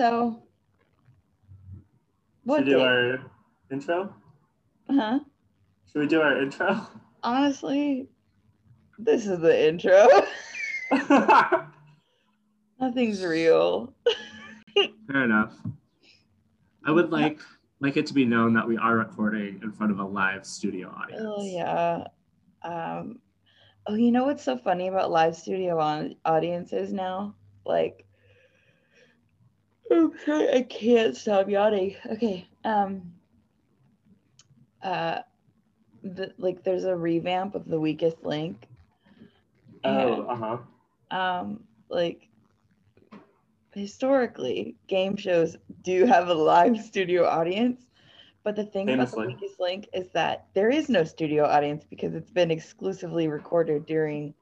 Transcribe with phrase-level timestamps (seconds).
[0.00, 0.44] So,
[2.44, 3.18] what Should we do our
[3.72, 4.14] intro?
[4.88, 5.18] huh?
[5.90, 6.86] Should we do our intro?
[7.24, 8.06] Honestly,
[9.00, 10.06] this is the intro.
[12.80, 13.92] Nothing's real.
[15.10, 15.54] Fair enough.
[16.86, 17.40] I would like
[17.80, 20.94] like it to be known that we are recording in front of a live studio
[20.96, 21.24] audience.
[21.26, 22.04] Oh yeah.
[22.62, 23.18] Um,
[23.88, 27.34] oh, you know what's so funny about live studio on audiences now?
[27.66, 28.04] Like,
[29.90, 31.96] I'm sorry, I can't stop yawning.
[32.12, 32.48] Okay.
[32.64, 33.12] Um.
[34.82, 35.20] Uh,
[36.02, 38.68] the, like there's a revamp of the weakest link.
[39.84, 40.58] Oh, uh-huh.
[41.10, 42.28] um like
[43.74, 47.86] historically game shows do have a live studio audience
[48.44, 52.14] but the thing about the weakest link is that there is no studio audience because
[52.14, 54.34] it's been exclusively recorded during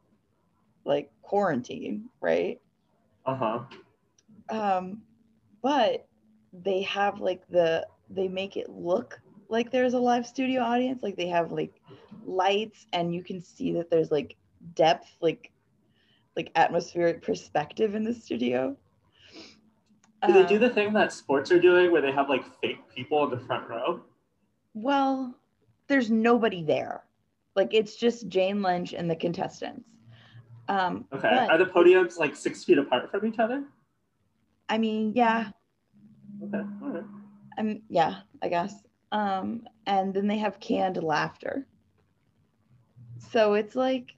[0.84, 2.60] like quarantine right
[3.26, 3.64] Uh-huh.
[4.50, 5.02] um
[5.66, 6.06] but
[6.52, 11.16] they have like the they make it look like there's a live studio audience like
[11.16, 11.80] they have like
[12.24, 14.36] lights and you can see that there's like
[14.74, 15.50] depth like
[16.36, 18.76] like atmospheric perspective in the studio
[20.24, 22.78] Do they do Um, the thing that sports are doing where they have like fake
[22.94, 24.00] people in the front row?
[24.74, 25.34] well
[25.88, 27.02] there's nobody there
[27.56, 29.88] like it's just jane lynch and the contestants
[30.68, 31.28] um Okay.
[31.28, 33.64] but, Are the podiums like six feet apart from each other?
[34.68, 35.50] i mean yeah
[36.46, 36.64] Okay.
[36.82, 37.04] All right.
[37.58, 38.74] Um, yeah, I guess.
[39.12, 41.66] Um, and then they have canned laughter.
[43.30, 44.12] So it's like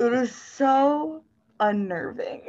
[0.00, 1.22] it is so
[1.60, 2.42] unnerving.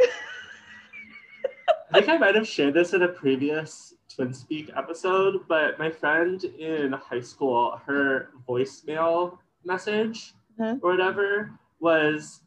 [1.93, 5.89] I think I might have shared this in a previous Twin Speak episode, but my
[5.89, 10.75] friend in high school, her voicemail message Huh?
[10.81, 12.41] or whatever was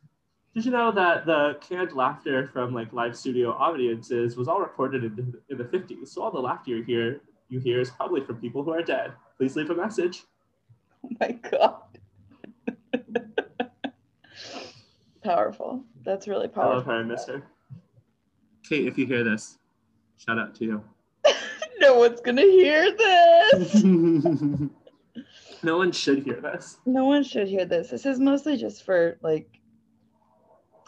[0.55, 5.05] did you know that the canned laughter from like live studio audiences was all recorded
[5.05, 6.09] in the, in the 50s?
[6.09, 9.13] So all the laughter you hear you hear is probably from people who are dead.
[9.37, 10.25] Please leave a message.
[11.05, 11.83] oh my god.
[15.25, 15.85] powerful.
[16.05, 16.93] That's really I love powerful.
[16.93, 17.43] her, I miss her.
[18.69, 19.59] Kate, if you hear this,
[20.17, 20.85] shout out to you.
[21.79, 23.83] no one's gonna hear this.
[25.63, 26.77] no one should hear this.
[26.85, 27.89] No one should hear this.
[27.91, 29.62] This is mostly just for like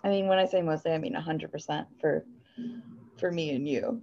[0.04, 2.24] I mean when I say mostly I mean 100% for
[3.18, 4.02] for me and you.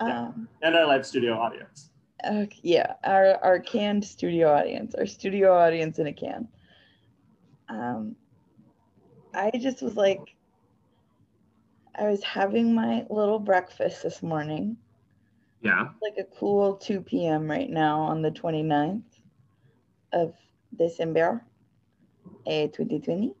[0.00, 0.28] Yeah.
[0.28, 1.90] Um And our live studio audience.
[2.24, 6.48] okay, yeah, our our canned studio audience, our studio audience in a can.
[7.68, 8.16] Um
[9.34, 10.20] I just was like
[11.94, 14.76] I was having my little breakfast this morning
[15.62, 15.88] Yeah.
[16.00, 17.50] like a cool 2 p.m.
[17.50, 19.02] right now on the 29th
[20.12, 20.34] of
[20.76, 21.44] December,
[22.46, 23.34] eh, 2020.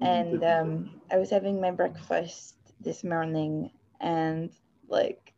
[0.00, 3.70] And um, I was having my breakfast this morning,
[4.00, 4.50] and
[4.88, 5.32] like,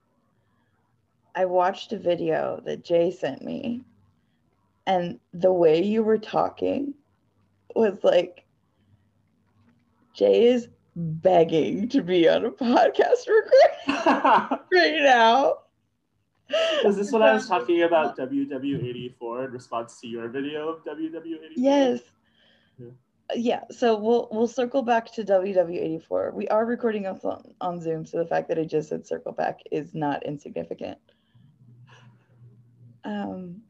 [1.35, 3.85] I watched a video that Jay sent me,
[4.87, 6.95] and the way you were talking
[7.75, 8.45] was like,
[10.15, 15.59] Jay is begging to be on a podcast recording right now.
[16.85, 21.53] Is this what I was talking about WW84 in response to your video of WW84?
[21.57, 22.01] Yes.
[23.35, 23.61] Yeah.
[23.71, 26.33] So we'll we'll circle back to WW84.
[26.35, 27.21] We are recording on
[27.61, 30.99] on Zoom, so the fact that I just said circle back is not insignificant.
[33.05, 33.63] Um,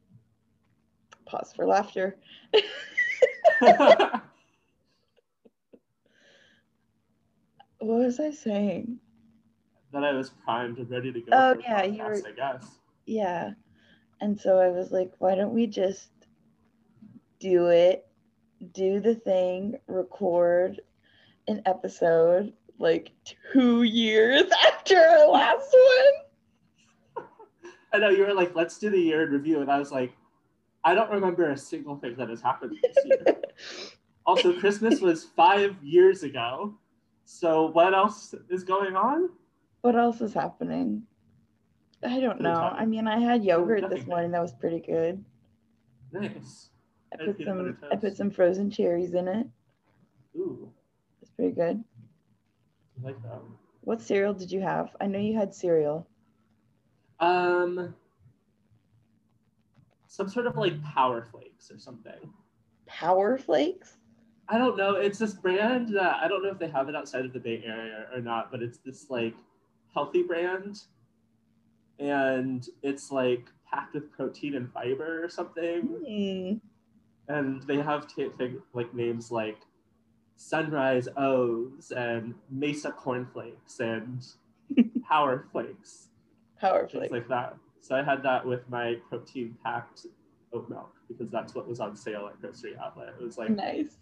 [1.26, 2.16] pause for laughter.
[7.84, 8.98] What was I saying?
[9.92, 11.26] that I was primed and ready to go.
[11.32, 12.78] Oh, yeah, you were- I guess.
[13.06, 13.52] Yeah.
[14.20, 16.10] And so I was like, why don't we just
[17.38, 18.06] do it,
[18.72, 20.80] do the thing, record
[21.48, 23.12] an episode like
[23.52, 25.74] two years after our last
[27.16, 27.26] one?
[27.92, 29.60] I know you were like, let's do the year in review.
[29.60, 30.16] And I was like,
[30.82, 33.36] I don't remember a single thing that has happened this year.
[34.26, 36.74] also, Christmas was five years ago.
[37.24, 39.30] So what else is going on?
[39.82, 41.04] What else is happening?
[42.02, 42.52] I don't know.
[42.52, 44.32] I mean, I had yogurt this morning.
[44.32, 45.24] That was pretty good.
[46.12, 46.70] Nice.
[47.14, 49.46] I put some I put some frozen cherries in it.
[50.36, 50.70] Ooh,
[51.22, 51.82] It's pretty good.
[53.00, 53.40] I like that.
[53.82, 54.96] What cereal did you have?
[55.00, 56.08] I know you had cereal.
[57.20, 57.94] Um,
[60.08, 62.32] some sort of like Power Flakes or something.
[62.86, 63.98] Power Flakes?
[64.48, 64.96] I don't know.
[64.96, 67.62] It's this brand that I don't know if they have it outside of the Bay
[67.64, 69.34] Area or not, but it's this like
[69.92, 70.82] healthy brand.
[71.98, 75.82] And it's like packed with protein and fiber or something.
[75.82, 76.54] Hmm.
[77.28, 78.06] And they have
[78.74, 79.58] like names like
[80.36, 84.24] sunrise O's and Mesa cornflakes and
[85.08, 86.08] Power Flakes,
[86.60, 87.10] Power things Flake.
[87.10, 87.56] like that.
[87.80, 90.06] So I had that with my protein packed
[90.52, 93.14] oat milk because that's what was on sale at grocery outlet.
[93.18, 93.98] It was like nice.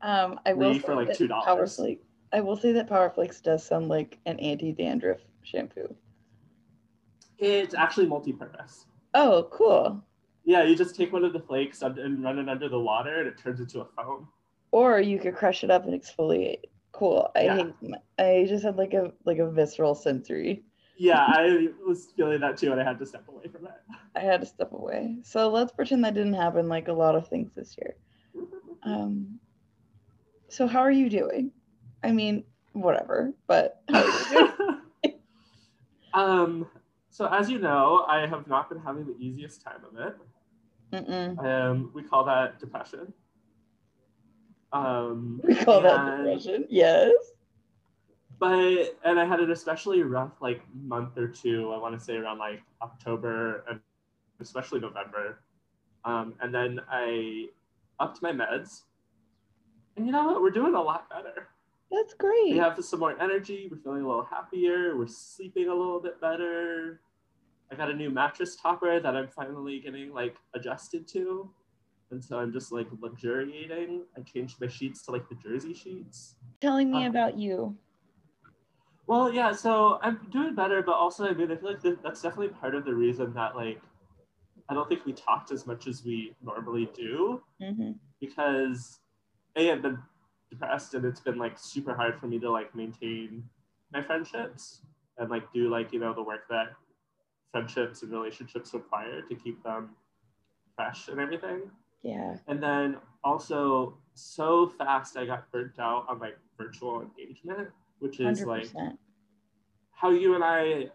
[0.00, 1.44] Um, I will for say like that $2.
[1.44, 2.02] Power Flake.
[2.32, 5.94] I will say that Power Flakes does sound like an anti-dandruff shampoo.
[7.38, 8.86] it's actually multi-purpose.
[9.14, 10.04] Oh, cool.
[10.48, 13.28] Yeah, you just take one of the flakes and, run it under the water, and
[13.28, 14.28] it turns into a foam.
[14.72, 16.62] Or you could crush it up and exfoliate.
[16.92, 17.30] Cool.
[17.36, 17.56] I Yeah.
[17.56, 17.94] hate.
[18.18, 20.64] I just had like a like a visceral sensory.
[20.96, 23.74] Yeah, I was feeling that too, and I had to step away from it.
[24.16, 25.18] I had to step away.
[25.22, 27.96] So let's pretend that didn't happen like a lot of things this year.
[28.84, 29.38] Um.
[30.48, 31.52] So how are you doing?
[32.02, 33.34] I mean, whatever.
[33.46, 34.52] But how are you
[35.04, 35.20] doing?
[36.14, 36.66] um,
[37.10, 40.16] so as you know, I have not been having the easiest time of it.
[41.38, 43.12] Um, we call that depression.
[44.72, 46.66] Um, We call that depression.
[46.68, 47.12] Yes.
[48.38, 51.72] but and I had an especially rough like month or two.
[51.72, 53.80] I want to say around like October and
[54.40, 55.40] especially November.
[56.04, 57.48] Um, and then I
[58.00, 58.82] upped my meds,
[59.96, 60.40] and you know what?
[60.40, 61.48] We're doing a lot better.
[61.90, 62.52] That's great.
[62.52, 63.68] We have some more energy.
[63.70, 64.96] We're feeling a little happier.
[64.96, 67.00] We're sleeping a little bit better.
[67.70, 71.52] I got a new mattress topper that I'm finally getting like adjusted to.
[72.10, 74.06] And so I'm just like luxuriating.
[74.16, 76.36] I changed my sheets to like the jersey sheets.
[76.60, 77.78] Telling me Uh, about you.
[79.06, 82.20] Well, yeah, so I'm doing better, but also, I mean, I feel like th- that's
[82.20, 83.80] definitely part of the reason that, like,
[84.68, 89.00] I don't think we talked as much as we normally do hmm because
[89.56, 89.98] A, I've been
[90.50, 93.48] depressed and it's been, like, super hard for me to, like, maintain
[93.92, 94.82] my friendships
[95.18, 96.68] and, like, do, like, you know, the work that
[97.52, 99.90] friendships and relationships require to keep them
[100.76, 101.70] fresh and everything.
[102.02, 102.36] Yeah.
[102.46, 107.68] And then also, so fast I got burnt out on, like, virtual engagement,
[107.98, 108.96] which is, Hundred like,
[109.92, 110.90] how you and I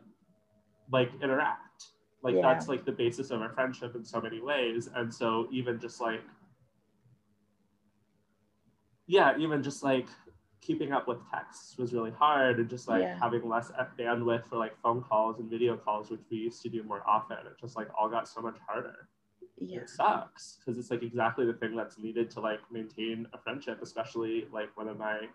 [0.92, 1.92] like interact.
[2.22, 2.42] Like Yeah.
[2.42, 4.88] that's like the basis of our friendship in so many ways.
[4.96, 6.22] And so even just like
[9.06, 10.08] yeah, even just like
[10.64, 13.18] keeping up with texts was really hard and just like Yeah.
[13.20, 16.84] having less bandwidth for like phone calls and video calls, which we used to do
[16.84, 17.38] more often.
[17.46, 19.10] It just like all got so much harder.
[19.58, 19.82] Yeah.
[19.82, 23.82] It sucks because it's like exactly the thing that's needed to like maintain a friendship,
[23.82, 25.28] especially like one of my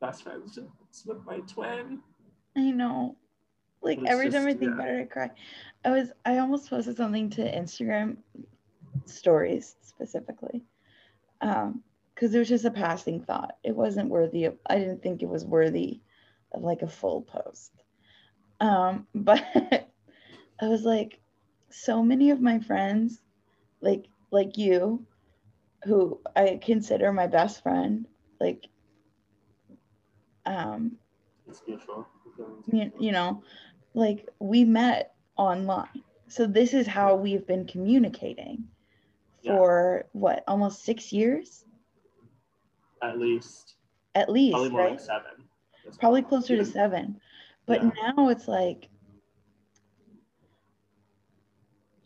[0.00, 2.00] best friends just with my twin.
[2.56, 3.16] I know.
[3.82, 4.74] Like every time I think yeah.
[4.74, 5.30] about it, I cry.
[5.84, 8.16] I was I almost posted something to Instagram
[9.04, 10.64] stories specifically.
[11.42, 11.82] Um,
[12.14, 13.56] because it was just a passing thought.
[13.64, 16.02] It wasn't worthy of I didn't think it was worthy
[16.52, 17.72] of like a full post.
[18.60, 19.42] Um, but
[20.60, 21.20] I was like,
[21.70, 23.20] so many of my friends,
[23.80, 25.06] like like you,
[25.84, 28.06] who I consider my best friend,
[28.40, 28.68] like
[30.46, 30.98] um
[31.46, 32.06] It's beautiful.
[32.72, 33.42] you, you know
[33.94, 38.64] like we met online so this is how we've been communicating
[39.42, 39.52] Yeah.
[39.56, 41.64] for what almost six years
[43.02, 43.74] At least.
[44.14, 45.48] at least Probably more right like seven.
[45.98, 47.20] probably closer to seven
[47.66, 47.90] but Yeah.
[48.16, 48.88] now it's like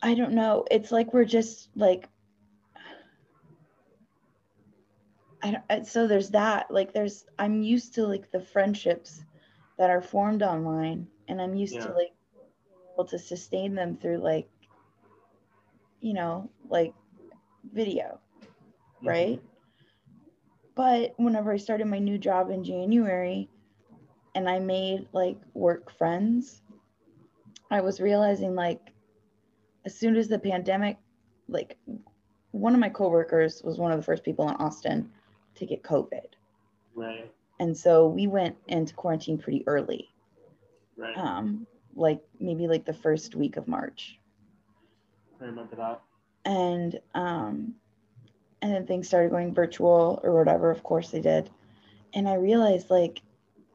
[0.01, 2.09] i don't know it's like we're just like
[5.41, 9.23] I don't, uh, so there's that like there's i'm used to like the friendships
[9.77, 11.87] that are formed online and i'm used Yeah.
[11.87, 12.13] to like
[12.93, 14.49] able to sustain them through like
[16.01, 16.93] you know like
[17.73, 18.19] video
[19.01, 19.07] Mhm.
[19.07, 19.41] right?
[20.79, 23.49] But whenever I started my new job in January
[24.33, 26.61] and I made like work friends,
[27.69, 28.79] I was realizing like
[29.85, 30.95] as soon as the pandemic,
[31.49, 31.75] like
[32.51, 35.11] one of my coworkers was one of the first people in Austin
[35.55, 36.27] to get COVID.
[36.95, 37.29] Right.
[37.59, 40.07] And so we went into quarantine pretty early,
[40.95, 41.17] Right.
[41.17, 44.17] um, like maybe like the first week of March.
[45.41, 46.01] I remember that.
[46.45, 47.75] and um
[48.61, 51.49] and then things started going virtual or whatever of course they did
[52.13, 53.21] and i realized like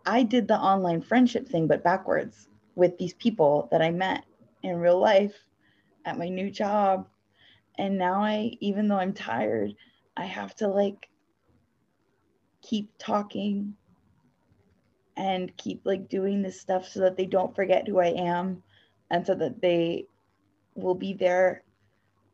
[0.07, 4.25] i did the online friendship thing but backwards with these people that i met
[4.63, 5.35] in real life
[6.05, 7.07] at my new job
[7.79, 9.75] and now i even though i'm tired
[10.17, 11.09] i have to like
[12.63, 13.75] keep talking
[15.17, 18.63] and keep like doing this stuff so that they don't forget who i am
[19.11, 20.07] and so that they
[20.75, 21.63] will be there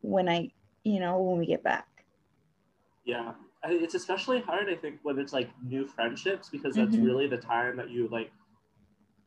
[0.00, 0.50] when I,
[0.84, 1.86] you know, when we get back.
[3.04, 3.32] Yeah.
[3.64, 7.04] It's especially hard, I think, when it's like new friendships because that's Mhm.
[7.04, 8.32] really the time that you like.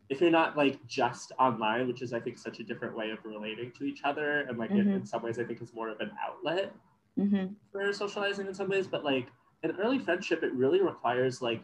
[0.10, 3.24] If you're not like just online, which is I think such a different way of
[3.26, 4.96] relating to each other, and like in, Mhm.
[4.96, 6.74] in some ways I think is more of an outlet
[7.18, 7.54] Mm-hmm.
[7.72, 11.64] for socializing in some ways, but like an early friendship, it really requires like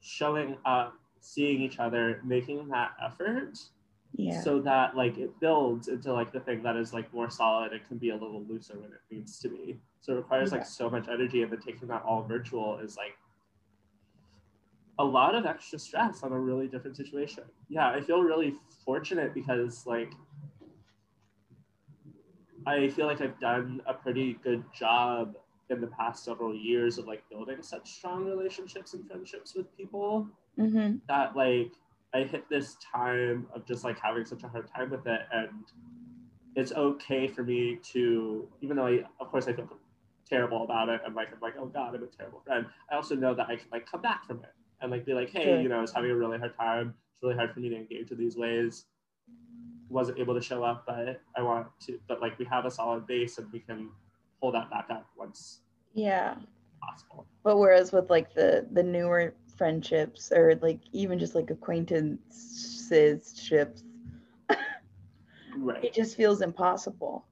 [0.00, 3.58] showing up, seeing each other, making that effort
[4.16, 4.40] Yeah.
[4.42, 7.86] so that like it builds into like the thing that is like more solid and
[7.88, 9.80] can be a little looser when it needs to be.
[10.00, 10.58] So it requires Yeah.
[10.58, 13.16] like so much energy and then taking that all virtual is like
[14.98, 17.42] a lot of extra stress on a really different situation.
[17.68, 18.54] Yeah, I feel really
[18.84, 20.12] fortunate because like
[22.66, 25.36] I feel like I've done a pretty good job
[25.70, 30.28] in the past several years of like building such strong relationships and friendships with people
[30.58, 30.96] mm-hmm.
[31.08, 31.72] that like
[32.14, 35.50] I hit this time of just like having such a hard time with it and
[36.56, 39.68] it's okay for me to even though I of course I feel
[40.28, 43.16] terrible about it and like I'm like oh god I'm a terrible friend I also
[43.16, 45.68] know that I can like come back from it and like be like hey you
[45.68, 46.94] know I was having a really hard time.
[47.12, 48.86] It's really hard for me to engage in these ways.
[49.88, 53.06] Wasn't able to show up but I want to but like we have a solid
[53.08, 53.90] base and we can
[54.40, 55.60] pull that back up once
[55.94, 56.36] Yeah.
[56.80, 57.26] possible.
[57.42, 63.82] But whereas with like the the newer friendships or like even just like acquaintances ships,
[65.56, 67.26] right it just feels impossible.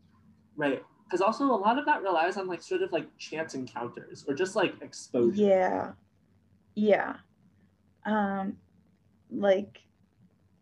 [0.57, 0.83] Right.
[1.05, 4.35] Because also a lot of that relies on like sort of like chance encounters or
[4.35, 5.37] just like exposure.
[5.43, 5.93] Yeah.
[6.75, 7.17] Yeah.
[8.07, 8.57] Um
[9.31, 9.81] like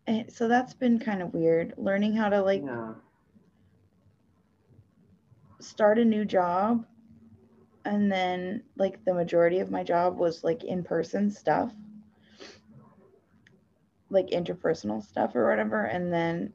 [0.07, 2.93] eh, so that's been kind of weird learning how to like Yeah.
[5.59, 6.85] start a new job
[7.85, 11.73] and then like the majority of my job was like in person stuff.
[14.09, 15.85] Like interpersonal stuff or whatever.
[15.85, 16.53] And then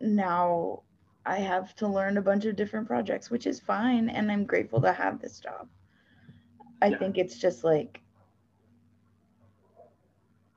[0.00, 0.82] now
[1.26, 4.08] i have to learn a bunch of different projects which is fine.
[4.08, 5.68] And i'm grateful to have this job.
[6.82, 6.98] I Yeah.
[6.98, 8.00] think it's just like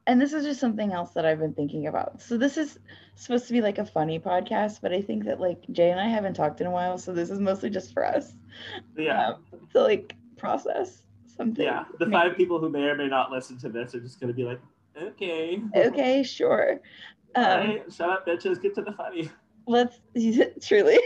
[0.07, 2.79] and this is just something else that i've been thinking about so this is
[3.15, 6.07] supposed to be like a funny podcast but i think that like jay and i
[6.07, 8.33] haven't talked in a while so this is mostly just for us
[8.98, 9.29] Yeah.
[9.29, 9.43] um,
[9.74, 11.03] to like process
[11.38, 11.86] something yeah.
[12.00, 14.33] The Maybe- five people who may or may not listen to this are just gonna
[14.33, 14.60] be like,
[15.01, 15.60] okay.
[15.75, 16.79] okay sure
[17.36, 18.62] um, All right, shut up, bitches.
[18.62, 19.31] Get to the funny.
[19.65, 20.00] let's
[20.67, 21.00] truly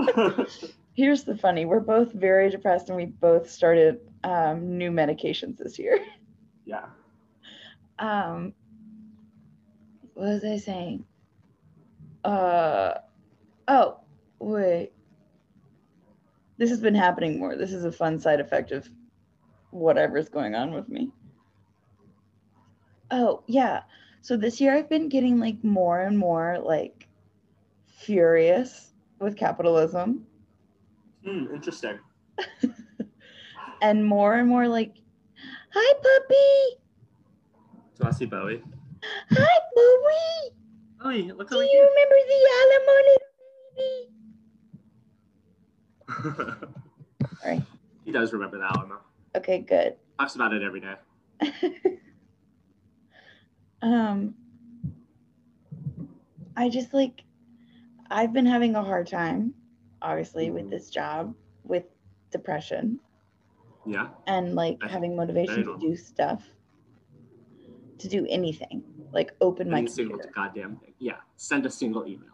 [0.94, 5.78] here's the funny we're both very depressed and we both started um, new medications this
[5.78, 5.98] year
[6.66, 6.84] yeah.
[7.98, 8.52] Um
[10.14, 11.04] what was i saying?
[12.24, 12.94] Uh
[13.68, 13.98] oh
[14.38, 14.92] wait.
[16.56, 17.56] This has been happening more.
[17.56, 18.88] This is a fun side effect of
[19.70, 21.10] whatever's going on with me.
[23.10, 23.82] Oh yeah.
[24.22, 27.08] So this year i've been getting like more and more like
[27.86, 30.26] furious with capitalism.
[31.24, 31.98] Hmm, interesting.
[33.82, 34.94] and more and more like
[35.70, 36.83] hi puppy
[37.98, 38.62] Do I see Bowie?
[39.30, 40.52] hi bowie
[41.02, 42.94] Bowie, look do you remember the alamo
[46.56, 46.66] baby
[47.42, 47.62] Sorry.
[48.04, 48.92] he does remember that one.
[49.36, 49.96] Okay, good.
[50.18, 50.94] Talks about it every day.
[53.82, 54.34] um,
[56.56, 57.22] I just like,
[58.10, 59.54] I've been having a hard time,
[60.02, 61.34] obviously, with this job,
[61.64, 61.84] with
[62.30, 63.00] depression,
[63.86, 64.08] Yeah.
[64.26, 66.42] and like having motivation to do stuff,
[67.98, 68.82] to do anything,
[69.12, 70.94] like open my single goddamn thing.
[70.98, 71.16] Yeah.
[71.36, 72.30] Send a single email.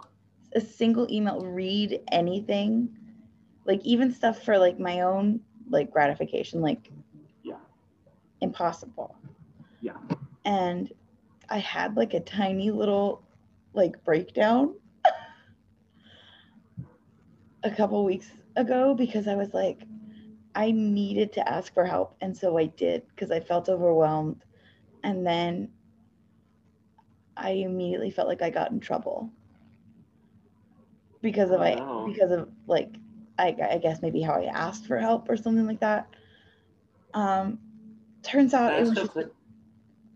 [0.55, 2.89] a single email, read anything,
[3.67, 6.91] like even stuff for like my own like gratification, like
[7.43, 7.57] Yeah.
[8.41, 9.17] impossible.
[9.81, 9.97] Yeah.
[10.45, 10.93] And
[11.49, 13.23] I had like a tiny little
[13.75, 14.75] like breakdown
[17.63, 19.83] a couple weeks ago because I was like,
[20.55, 22.17] I needed to ask for help.
[22.21, 24.45] And so I did because I felt overwhelmed.
[25.03, 25.71] And then
[27.37, 29.31] I immediately felt like I got in trouble
[31.23, 31.75] because of I
[32.07, 32.95] because of like
[33.39, 36.09] I, I guess maybe how I asked for help or something like that.
[37.15, 37.59] Um,
[38.23, 39.17] turns out it was just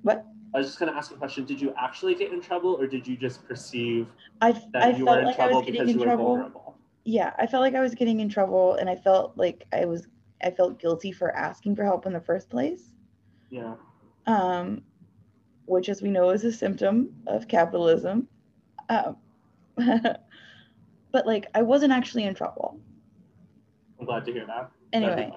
[0.03, 1.45] what I was just gonna ask a question.
[1.45, 4.07] Did you actually get in trouble or did you just perceive
[4.41, 6.01] I that I you felt were in like I trouble was getting because in you
[6.01, 6.25] were trouble.
[6.27, 6.79] vulnerable?
[7.05, 10.07] Yeah, I felt like I was getting in trouble, and I felt like I was
[10.43, 12.91] I felt guilty for asking for help in the first place.
[13.51, 13.75] Yeah.
[14.27, 14.83] Um,
[15.67, 18.29] which, as we know, is a symptom of capitalism.
[18.89, 19.17] Um,
[19.77, 22.79] but like, I wasn't actually in trouble.
[23.99, 24.71] I'm glad to hear that.
[24.93, 25.33] Anyway,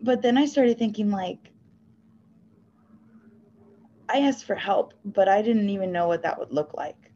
[0.00, 1.50] but then I started thinking like
[4.08, 7.08] I asked for help, but I didn't even know what that would look like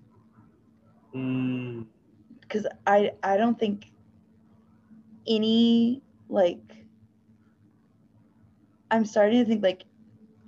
[1.15, 1.87] Mm,
[2.41, 3.91] because I I don't think
[5.27, 6.63] any like
[8.91, 9.85] I'm starting to think like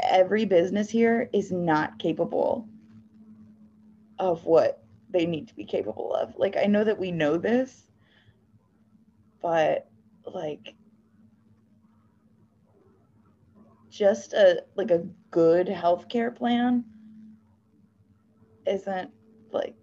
[0.04, 2.68] every business here is not capable
[4.18, 6.34] of what they need to be capable of.
[6.36, 7.86] Like I know that we know this,
[9.40, 9.88] but
[10.26, 10.74] like
[13.90, 16.84] just a like a good healthcare plan
[18.66, 19.10] isn't
[19.52, 19.76] like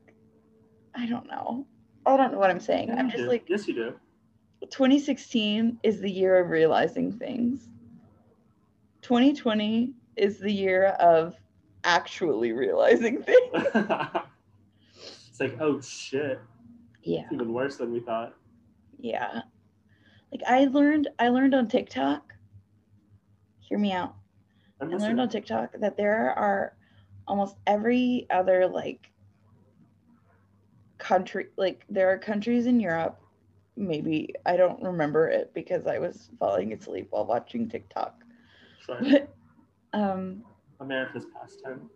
[0.93, 1.65] I don't know.
[2.05, 2.89] I don't know what I'm saying.
[2.89, 3.29] Yeah, I'm just do.
[3.29, 3.95] like yes, you do.
[4.69, 7.67] 2016 is the year of realizing things.
[9.01, 11.35] 2020 is the year of
[11.83, 13.49] actually realizing things.
[13.53, 16.39] it's like, oh shit,
[17.03, 17.21] Yeah.
[17.23, 18.33] it's even worse than we thought.
[18.99, 19.41] Yeah.
[20.31, 22.33] Like I learned I learned on TikTok.
[23.59, 24.15] Hear me out.
[24.81, 26.75] I learned on TikTok that there are
[27.27, 29.09] almost every other like
[30.97, 33.19] country like there are countries in Europe
[33.75, 38.23] maybe I don't remember it because I was falling asleep while watching TikTok
[38.87, 39.33] but
[39.93, 40.43] um
[40.79, 41.89] America's pastime.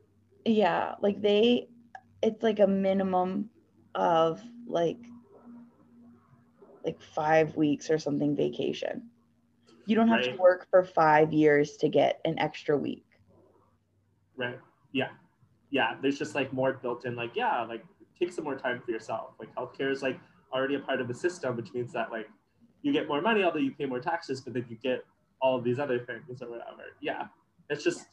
[0.46, 1.68] yeah like they
[2.22, 3.50] it's like a minimum
[3.96, 5.00] of like
[6.84, 9.10] like 5 weeks or something vacation
[9.88, 13.06] you don't have to work for 5 years to get an extra week
[14.38, 14.60] Right.
[14.92, 15.10] Yeah.
[15.72, 15.96] Yeah.
[16.02, 17.84] There's just like more built in, like, yeah, like
[18.20, 19.32] take some more time for yourself.
[19.40, 20.20] Like healthcare is like
[20.54, 22.28] already a part of the system, which means that like
[22.82, 25.06] you get more money, although you pay more taxes, but then you get
[25.42, 26.84] all of these other things or whatever.
[27.02, 27.28] Yeah.
[27.70, 28.08] It's just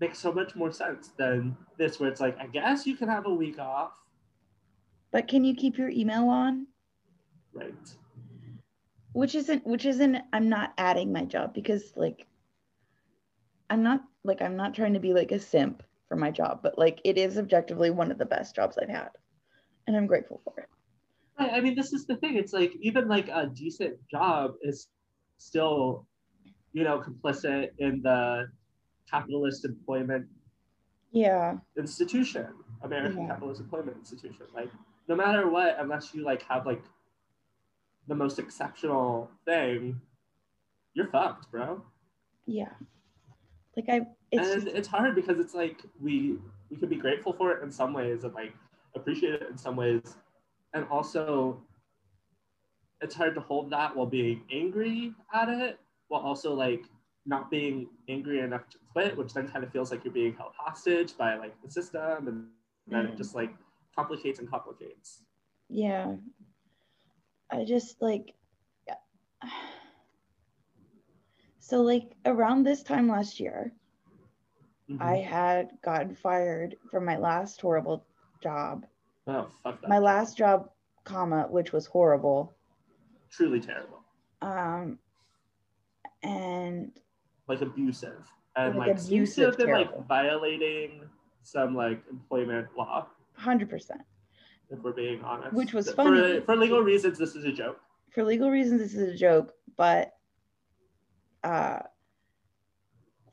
[0.00, 3.26] makes so much more sense than this where it's like, I guess you can have
[3.26, 3.92] a week off.
[5.10, 6.66] but can you keep your email on
[7.54, 7.96] Right.
[9.12, 12.26] which isn't which isn't i'm not adding my job because like
[13.70, 16.78] i'm not like i'm not trying to be like a simp for my job but
[16.78, 19.08] like it is objectively one of the best jobs i've had
[19.86, 20.68] and i'm grateful for it.
[21.38, 22.36] I mean, this is the thing.
[22.36, 24.88] It's like even like a decent job is
[25.38, 26.06] still,
[26.72, 28.48] you know, complicit in the
[29.10, 30.26] capitalist employment
[31.12, 32.46] yeah institution,
[32.82, 33.28] American Yeah.
[33.28, 34.46] capitalist employment institution.
[34.54, 34.70] Like,
[35.08, 36.82] no matter what, unless you like have like
[38.08, 40.00] the most exceptional thing,
[40.94, 41.82] you're fucked, bro.
[42.46, 42.72] yeah
[43.76, 44.00] like i
[44.32, 46.36] it's and just, it's hard because it's like we
[46.70, 48.52] we can be grateful for it in some ways and like
[48.96, 50.16] appreciate it in some ways,
[50.74, 51.62] and also
[53.00, 56.84] it's hard to hold that while being angry at it, while also like
[57.28, 60.52] not being angry enough to quit, which then kind of feels like you're being held
[60.56, 62.48] hostage by like the system, and
[62.88, 63.16] then it Mhm.
[63.16, 63.54] just like
[63.94, 65.24] complicates and complicates.
[65.68, 66.16] yeah
[67.50, 68.34] i just like
[71.58, 73.72] so like around this time last year
[74.90, 75.00] Mhm.
[75.00, 78.04] i had gotten fired from my last horrible
[78.42, 78.86] job
[79.26, 79.88] oh fuck that.
[79.88, 80.70] my last job
[81.04, 82.54] comma which was horrible
[83.30, 84.02] truly terrible,
[84.42, 84.98] um
[86.22, 86.92] and
[87.48, 91.02] like abusive, and Like like, seems to have abusive, and like violating
[91.42, 93.06] some like employment law.
[93.40, 93.90] 100%
[94.70, 95.52] if we're being honest.
[95.54, 96.40] Which was for, funny.
[96.40, 97.80] For legal reasons, this is a joke.
[98.10, 100.14] for legal reasons this is a joke but
[101.44, 101.78] uh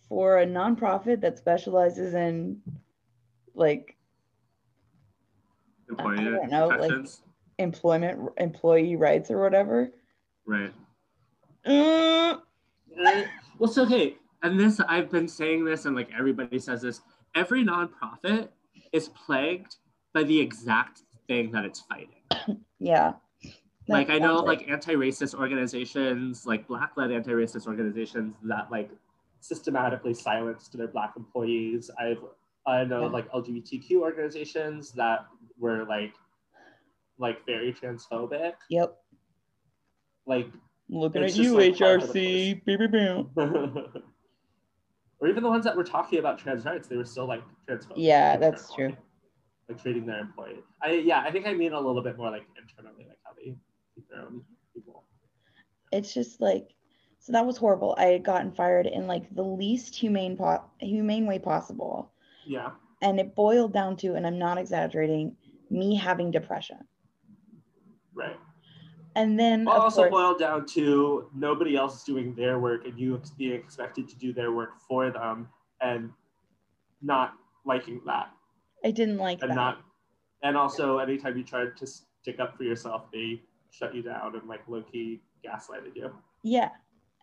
[0.10, 2.62] for a nonprofit that specializes in
[3.56, 3.98] like
[5.90, 7.08] Employee don't know, like-
[7.58, 9.90] employment employee rights or whatever
[10.46, 10.74] right.
[11.66, 12.36] uh,
[12.98, 13.24] Uh,
[13.60, 17.02] well, so okay, and this I've been saying this, and like everybody says this.
[17.36, 18.50] Every nonprofit
[18.94, 19.76] is plagued
[20.14, 22.62] by the exact thing that it's fighting.
[22.80, 23.14] yeah
[23.88, 28.90] like I know like anti-racist organizations, like black-led anti-racist organizations that like
[29.42, 31.92] systematically silenced their black employees.
[32.00, 32.24] I've
[32.66, 33.08] I know Yeah.
[33.08, 35.28] like LGBTQ organizations that
[35.60, 36.14] were like
[37.18, 38.54] like very transphobic.
[38.70, 38.98] yep
[40.26, 40.48] Like
[40.90, 43.28] looking at you like, all over the hrc beep, beep, beep.
[45.20, 47.94] or even the ones that were talking about trans rights, they were still like transphobic.
[47.98, 48.96] Yeah, that's true.
[49.70, 50.60] Like treating their employee.
[50.82, 53.56] I yeah, I think I mean a little bit more like internally, like how they
[53.94, 54.44] treat their own
[54.74, 55.04] people.
[55.92, 56.70] it's just like
[57.20, 61.26] so that was horrible i had gotten fired in like the least humane po- humane
[61.26, 62.12] way possible
[62.46, 62.72] Yeah.
[63.02, 65.36] and it boiled down to and i'm not exaggerating
[65.70, 66.78] me having depression
[68.14, 68.38] Right.
[69.16, 73.00] And then Well, also course, boiled down to nobody else is doing their work and
[73.00, 75.48] you being expected to do their work for them
[75.82, 76.12] and
[77.02, 77.34] not
[77.66, 78.30] liking that.
[78.84, 79.56] I didn't like and that.
[79.56, 79.82] not
[80.44, 84.48] and also anytime you tried to stick up for yourself they shut you down and
[84.48, 86.12] like low-key gaslighted you.
[86.44, 86.70] Yeah.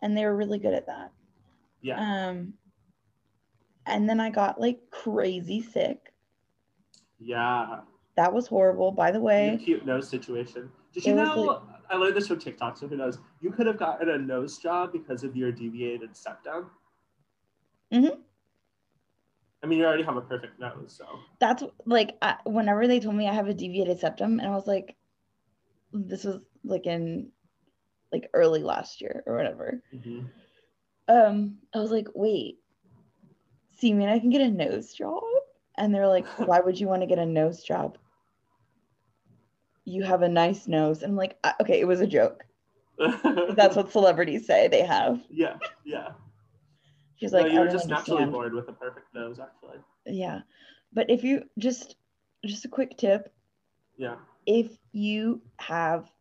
[0.01, 1.11] And they were really good at that.
[1.81, 1.99] Yeah.
[1.99, 2.53] Um
[3.85, 6.11] and then i got like crazy sick.
[7.19, 7.81] Yeah.
[8.15, 9.49] That was horrible by the way.
[9.49, 10.71] Acute nose situation.
[10.91, 13.77] Did you It know i learned this from tiktok so who knows you could have
[13.77, 16.71] gotten a nose job because of your deviated septum
[17.91, 18.19] Mhm.
[19.61, 21.05] i mean you already have a perfect nose so
[21.39, 24.67] that's like I, whenever they told me i have a deviated septum and i was
[24.67, 24.95] like
[25.91, 27.31] this was like in
[28.11, 30.29] like early last year or whatever Mhm.
[31.09, 32.59] um, I was like, wait,
[33.75, 35.21] so you mean I can get a nose job?
[35.77, 37.97] And they're like, why would you want to get a nose job?
[39.85, 41.03] You have a nice nose.
[41.03, 42.45] And I'm like, "Uh, okay, it was a joke.
[42.97, 45.21] That's what celebrities say they have.
[45.29, 46.09] Yeah, yeah.
[47.15, 48.31] She's No, like, you I were don't just naturally understand.
[48.31, 49.79] born with a perfect nose, actually.
[50.05, 50.41] Yeah.
[50.93, 51.95] But if you just
[52.45, 53.33] just a quick tip,
[53.97, 54.15] Yeah.
[54.45, 56.11] if you have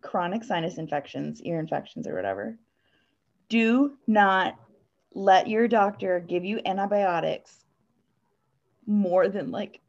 [0.00, 2.58] chronic sinus infections, ear infections or whatever,
[3.48, 4.56] do not
[5.14, 7.64] let your doctor give you antibiotics
[8.86, 9.80] more than like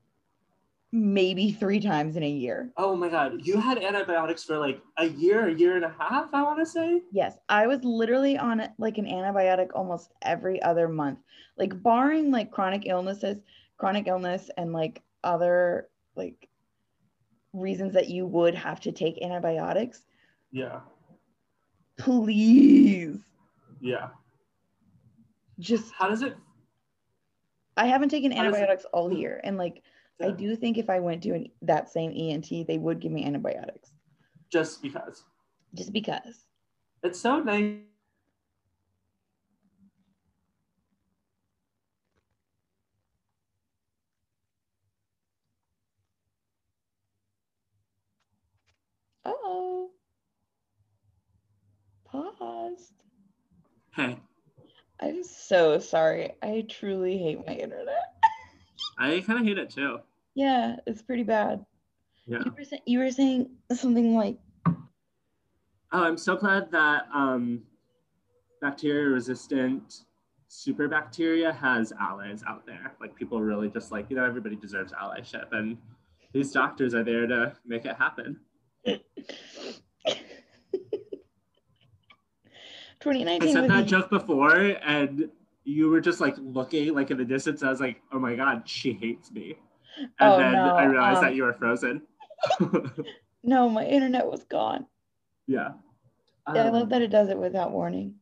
[0.92, 2.72] maybe 3 times in a year.
[2.78, 6.34] Oh my god, you had antibiotics for like a year, a year and a half,
[6.34, 7.02] I want to say.
[7.12, 11.20] Yes, I was literally on like an antibiotic almost every other month.
[11.58, 13.40] Like barring like chronic illnesses,
[13.78, 16.48] chronic illness and like other like
[17.54, 20.06] reasons that you would have to take antibiotics,
[20.52, 20.80] Yeah,
[21.98, 23.20] please
[23.82, 24.10] yeah.
[25.60, 26.36] just How does it?
[27.78, 29.84] I haven't taken does it- antibiotics all year and like
[30.22, 33.24] I do think if I went to an, that same ENT, they would give me
[33.26, 33.92] antibiotics
[34.52, 35.24] Just because
[35.76, 36.46] just because.
[37.04, 37.76] it's so nice.
[49.26, 49.92] Oh.
[52.06, 52.94] Paused.
[53.96, 54.18] Hey,
[55.00, 56.32] I'm so sorry.
[56.42, 58.16] I truly hate my internet.
[58.98, 60.00] I kind of hate it too.
[60.36, 61.66] Yeah, it's pretty bad.
[62.26, 62.40] Yeah.
[62.46, 64.38] You were, say- you were saying something like,
[65.92, 67.64] Oh, I'm so glad that um,
[68.62, 70.04] bacteria resistant
[70.48, 72.94] super bacteria has allies out there.
[73.02, 75.52] Like people really just like, you know, everybody deserves allyship.
[75.52, 75.78] And
[76.32, 78.40] these doctors are there to make it happen.
[83.00, 85.30] 2019 I said that a- joke before and
[85.70, 87.62] you were just like looking like in the distance.
[87.64, 89.56] I was like, oh my God, she hates me.
[90.20, 92.02] And Oh, then no, I realized um, that you were frozen.
[93.44, 94.86] No, my internet was gone.
[95.48, 95.74] yeah.
[96.54, 98.16] Yeah, I Um, love that it does it without warning.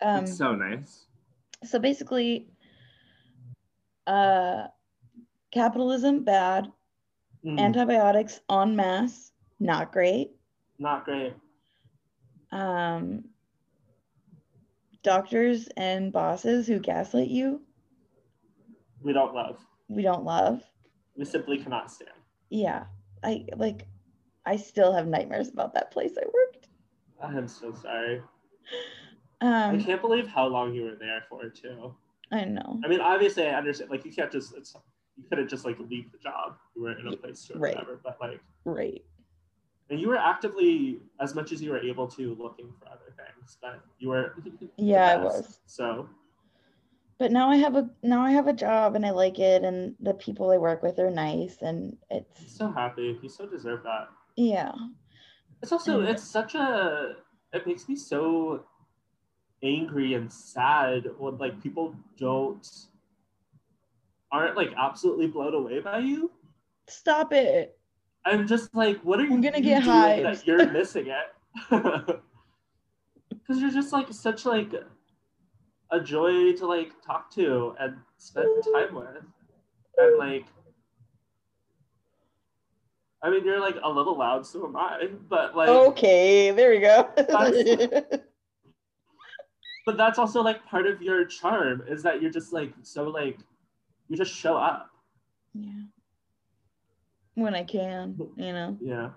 [0.00, 1.06] Um, it's so nice.
[1.64, 2.48] so basically,
[4.06, 4.68] uh,
[5.50, 6.72] capitalism bad,
[7.44, 10.32] Mm, antibiotics en masse not great.
[10.78, 11.34] not great.
[12.50, 13.24] Um,
[15.12, 17.62] doctors and bosses who gaslight you,
[19.00, 19.56] We don't love.
[19.88, 20.62] we don't love.
[21.16, 22.10] We simply cannot stand.
[22.50, 22.84] Yeah,
[23.24, 23.86] I like.
[24.44, 26.68] I still have nightmares about that place I worked.
[27.22, 28.20] I'm so sorry.
[29.40, 31.94] I Um, can't believe how long you were there for too.
[32.30, 32.78] I know.
[32.84, 33.90] I mean, obviously, I understand.
[33.90, 34.74] Like, you can't just it's
[35.16, 36.56] you couldn't just like leave the job.
[36.76, 37.74] You were in a place to or Right.
[37.76, 37.98] whatever.
[38.04, 39.02] But like, Right.
[39.88, 43.07] and you were actively as much as you were able to looking for other.
[43.60, 44.34] But you were.
[44.76, 45.60] Yeah, I was.
[45.66, 46.08] So
[47.18, 49.94] But now I have a now I have a job and I like it and
[50.00, 53.18] the people I work with are nice and I'm it's so happy.
[53.22, 54.08] You so deserve that.
[54.36, 54.72] yeah.
[55.62, 57.16] It's also And- it's such a
[57.52, 58.64] it makes me so
[59.62, 62.66] angry and sad when like people don't
[64.30, 66.30] aren't like absolutely blown away by you.
[66.86, 67.76] Stop it.
[68.24, 71.26] I'm just like, what are you I'm gonna get that you're missing it?
[73.48, 74.72] Because you're just like such like
[75.90, 79.06] a joy to like talk to and spend time with,
[79.96, 80.44] and like.
[83.20, 85.08] I mean, you're like a little loud, so am I.
[85.28, 87.08] But like, okay, there we go.
[87.16, 88.04] That's-
[89.86, 93.38] but that's also like part of your charm is that you're just like so like
[94.08, 94.90] you just show up.
[95.54, 95.72] yeah.
[97.34, 99.10] When I can, you know, Yeah,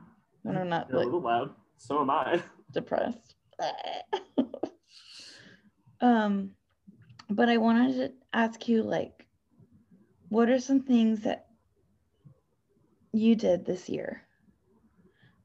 [0.44, 1.54] when I'm not you're a little loud.
[1.78, 2.42] So am I.
[2.72, 3.36] depressed.
[6.02, 6.52] um,
[7.30, 9.26] but I wanted to ask you like,
[10.30, 11.46] what are some things that
[13.14, 14.22] you did this year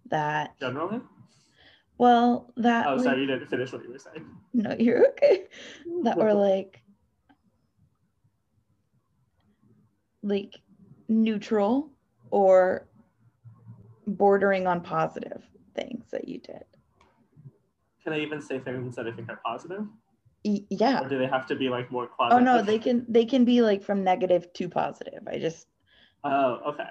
[0.09, 1.00] that Generally.
[1.98, 4.24] well that Oh, like- sorry, you didn't finish what you were saying.
[4.52, 5.46] no you're okay
[6.05, 6.81] that were like
[10.22, 10.55] like
[11.09, 11.90] neutral
[12.31, 12.87] or
[14.07, 15.42] bordering on positive
[15.74, 16.62] things that you did
[18.07, 19.85] Can I even say things that I think are positive,
[20.45, 22.37] yeah or do they have to be like more quasi?
[22.37, 25.66] oh no they can they can be like from negative to positive i just
[26.25, 26.88] Oh, okay.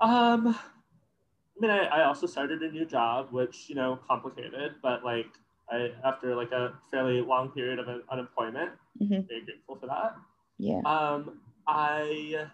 [0.00, 5.04] Um, I mean, I, I also started a new job, which you know, complicated, but
[5.04, 5.26] like
[5.70, 8.70] I after like a fairly long period of un- unemployment,
[9.02, 9.26] Mhm.
[9.28, 10.14] very grateful for that.
[10.58, 12.46] yeah Um, I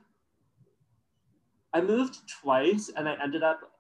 [1.75, 3.72] I moved twice, and I ended up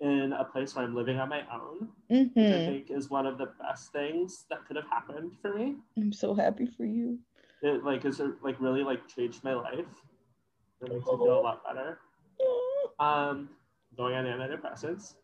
[0.00, 3.26] in a place where I'm living on my own, which I hmm think is one
[3.26, 5.76] of the best things that could have happened for me.
[5.96, 7.18] I'm so happy for you.
[7.62, 9.86] It like is like really like changed my life.
[10.82, 11.98] It makes me feel a lot better.
[12.98, 13.50] Um,
[13.96, 15.14] going on antidepressants.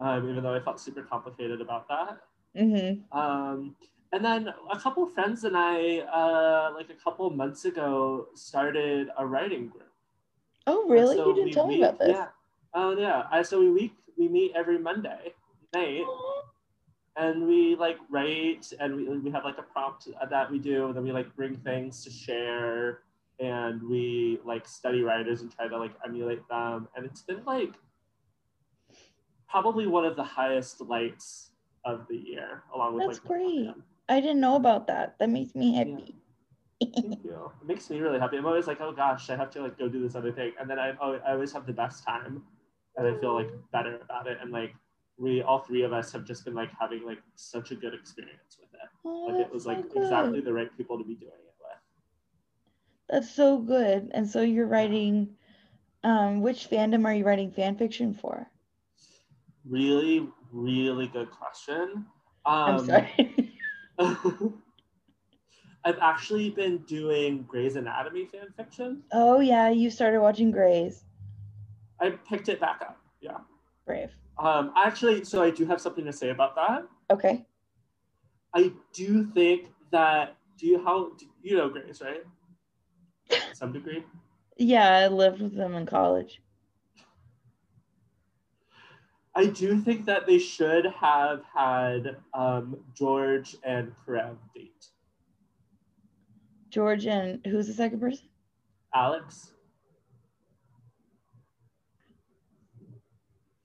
[0.00, 2.20] Um, even though I felt super complicated about that.
[2.56, 3.18] Mm-hmm.
[3.18, 3.76] Um,
[4.12, 9.26] and then a couple friends and I, uh, like a couple months ago, started a
[9.26, 9.90] writing group.
[10.66, 11.16] Oh, really?
[11.16, 12.10] so you didn't tell me about this.
[12.10, 12.26] Yeah.
[12.80, 13.24] Oh yeah.
[13.32, 15.32] I, so we week we meet every Monday
[15.74, 16.04] night,
[17.16, 20.94] and we like write, and we we have like a prompt that we do, and
[20.96, 23.00] then we like bring things to share,
[23.40, 27.74] and we like study writers and try to like emulate them, and it's been like
[29.50, 31.50] probably one of the highest lights
[31.84, 33.42] of the year, along with That's like great.
[33.42, 33.82] Millennium.
[34.08, 35.18] I didn't know about that.
[35.18, 36.14] That makes me happy.
[36.80, 37.50] Thank you.
[37.60, 38.36] It makes me really happy.
[38.36, 40.70] I'm always like, oh gosh, I have to like go do this other thing, and
[40.70, 42.44] then I, oh, I always have the best time,
[42.98, 44.38] and I feel like better about it.
[44.42, 44.74] And like
[45.16, 48.58] we, all three of us, have just been like having like such a good experience
[48.60, 48.88] with it.
[49.04, 49.96] Oh, Like it was so like good.
[50.02, 51.78] exactly the right people to be doing it with.
[53.08, 54.10] That's so good.
[54.14, 55.36] And so you're writing,
[56.04, 58.50] um, which fandom are you writing fan fiction for?
[59.68, 62.06] Really, really good question.
[62.46, 63.54] Um, I'm sorry.
[65.84, 69.02] I've actually been doing Grey's Anatomy fan fiction.
[69.12, 71.04] oh yeah, you started watching Grey's.
[72.00, 72.98] I picked it back up.
[73.20, 73.38] Yeah.
[73.86, 74.10] Brave.
[74.38, 76.86] Um, actually, so I do have something to say about that.
[77.10, 77.44] Okay.
[78.54, 82.22] I do think that do you how do you know Grace right?
[83.52, 84.04] Some degree.
[84.56, 86.40] Yeah, I lived with them in college.
[89.34, 94.86] I do think that they should have had um, George and Karev date.
[96.70, 98.26] George and who's the second person?
[98.94, 99.52] Alex.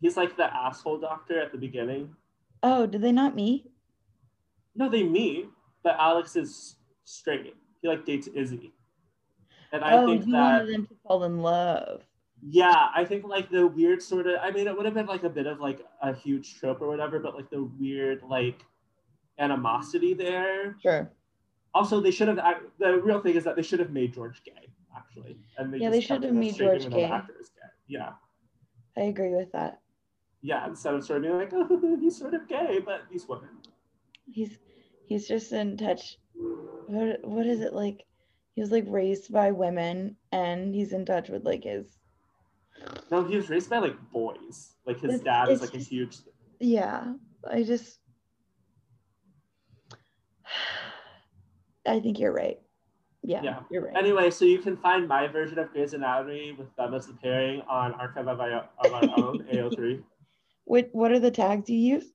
[0.03, 2.13] He's like the asshole doctor at the beginning.
[2.61, 3.71] Oh, did they not meet?
[4.75, 5.47] No, they meet,
[5.81, 7.55] but Alex is straight.
[7.81, 8.73] He like dates Izzy.
[9.71, 12.03] And I oh, think you that wanted them to fall in love.
[12.45, 15.23] Yeah, I think like the weird sort of I mean it would have been like
[15.23, 18.59] a bit of like a huge trope or whatever, but like the weird like
[19.39, 20.75] animosity there.
[20.81, 21.09] Sure.
[21.73, 22.41] Also, they should have
[22.77, 25.37] the real thing is that they should have made George gay, actually.
[25.57, 27.07] And they Yeah, they should have made George even though the gay.
[27.07, 27.69] gay.
[27.87, 28.11] Yeah.
[28.97, 29.79] I agree with that.
[30.45, 33.47] Yeah, instead of sort of being like, oh, he's sort of gay, but he's women.
[34.29, 34.59] He's
[35.07, 36.17] he's just in touch.
[36.87, 38.03] What what is it like?
[38.55, 41.97] He was like raised by women and he's in touch with like his
[43.09, 44.73] No, he was raised by like boys.
[44.85, 46.17] Like his It's- dad is like just- a huge
[46.59, 47.13] yeah.
[47.49, 47.99] I just
[51.85, 52.59] I think you're right.
[53.23, 53.59] Yeah, Yeah.
[53.71, 53.95] you're right.
[53.97, 57.61] Anyway, so you can find my version of Grey's Anatomy with them as the pairing
[57.69, 60.03] on Archive of Our, of our Own, AO3.
[60.65, 62.05] What what are the tags you use?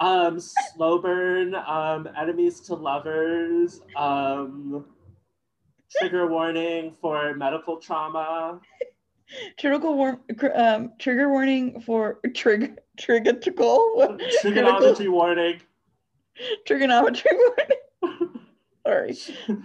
[0.00, 4.84] Um, slow burn, um, enemies to lovers, um,
[5.98, 8.60] trigger warning for medical trauma.
[9.58, 10.20] Trigger war-
[10.54, 14.20] um, trigger warning for trigger triggertical what?
[14.40, 15.60] Trigonometry warning.
[16.66, 18.30] trigonometry warning.
[18.86, 19.16] Sorry.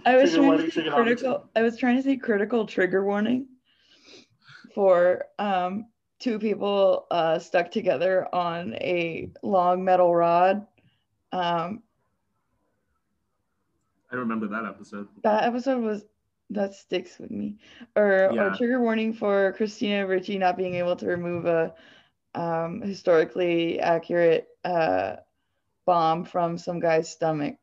[0.04, 1.50] I was Trigger trying to say critical.
[1.56, 3.46] I was trying to say critical trigger warning
[4.74, 5.86] for um
[6.24, 10.66] two people uh stuck together on a long metal rod.
[11.32, 11.82] Um,
[14.10, 15.08] I remember that episode.
[15.22, 16.04] that episode was
[16.50, 17.58] that sticks with me.
[17.94, 21.74] Or or trigger warning for Christina Ricci not being able to remove a
[22.34, 25.16] um historically accurate uh
[25.84, 27.56] bomb from some guy's stomach.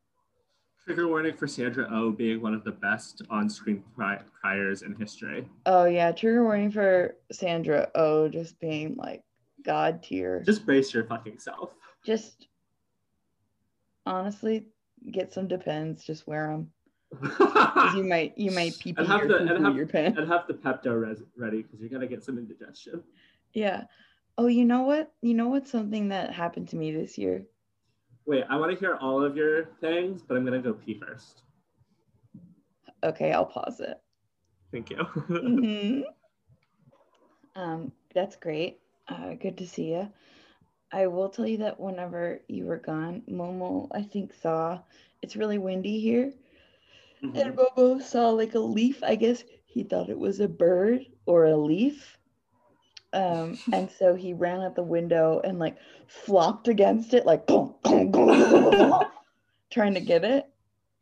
[0.84, 5.48] Trigger warning for Sandra O oh being one of the best on-screen criers in history.
[5.64, 9.22] Oh yeah, trigger warning for Sandra Oh just being like
[9.64, 10.42] god tier.
[10.44, 11.74] Just brace your fucking self.
[12.04, 12.48] just
[14.06, 14.66] honestly
[15.12, 16.70] get some depends just wear them
[17.94, 21.00] you might you might pee pee or the- and have- your and have the Pepto
[21.00, 23.02] res- ready because you're gonna get some indigestion.
[23.54, 23.84] yeah
[24.38, 27.44] oh you know what you know what's something that happened to me this year
[28.26, 31.42] Wait, I want to hear all of your things, but I'm gonna go pee first.
[33.02, 34.00] okay i'll pause it
[34.72, 34.96] Thank you.
[35.42, 36.04] Mhm.
[37.56, 40.08] um that's great uh good to see you
[40.92, 44.78] i will tell you that whenever you were gone momo i think saw
[45.22, 46.32] it's really windy here
[47.22, 47.36] Mhm.
[47.36, 49.02] And Bobo saw like a leaf.
[49.02, 52.18] I guess he thought it was a bird or a leaf.
[53.12, 58.12] Um, and so he ran out the window and like flopped against it, like trying
[59.94, 60.46] to get it.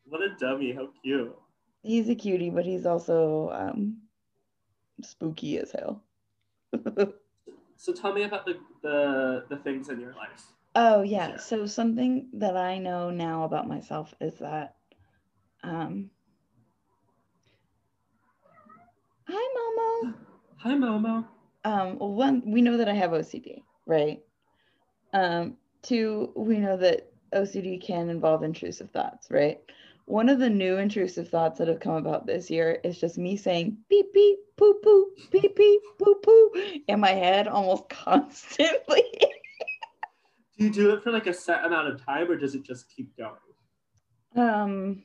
[0.07, 0.73] What a dummy!
[0.73, 1.37] How cute.
[1.83, 3.99] He's a cutie, but he's also um,
[5.03, 6.03] spooky as hell.
[7.81, 10.43] So tell me about the the, the things in your life.
[10.75, 11.39] Oh yeah.
[11.39, 14.77] So something that I know now about myself is that
[15.63, 16.11] um
[19.27, 20.15] Hi Momo.
[20.59, 21.25] Hi, Momo.
[21.65, 24.21] Um one we know that I have OCD, right?
[25.13, 29.61] Um two we know that OCD can involve intrusive thoughts, right?
[30.07, 33.37] One of the new intrusive thoughts that have come about this year is just me
[33.37, 36.51] saying beep beep poo poo beep beep poo poo
[36.89, 39.05] in my head almost constantly.
[40.59, 42.91] Do you do it for like a set amount of time, or does it just
[42.95, 43.37] keep going,
[44.37, 45.05] um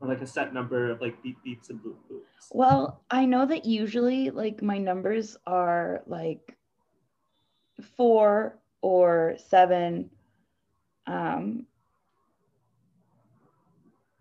[0.00, 2.48] or like a set number of like beep beeps and boop boops?
[2.52, 6.56] Well, I know that usually like my numbers are like
[7.96, 10.10] four or seven,
[11.06, 11.66] um,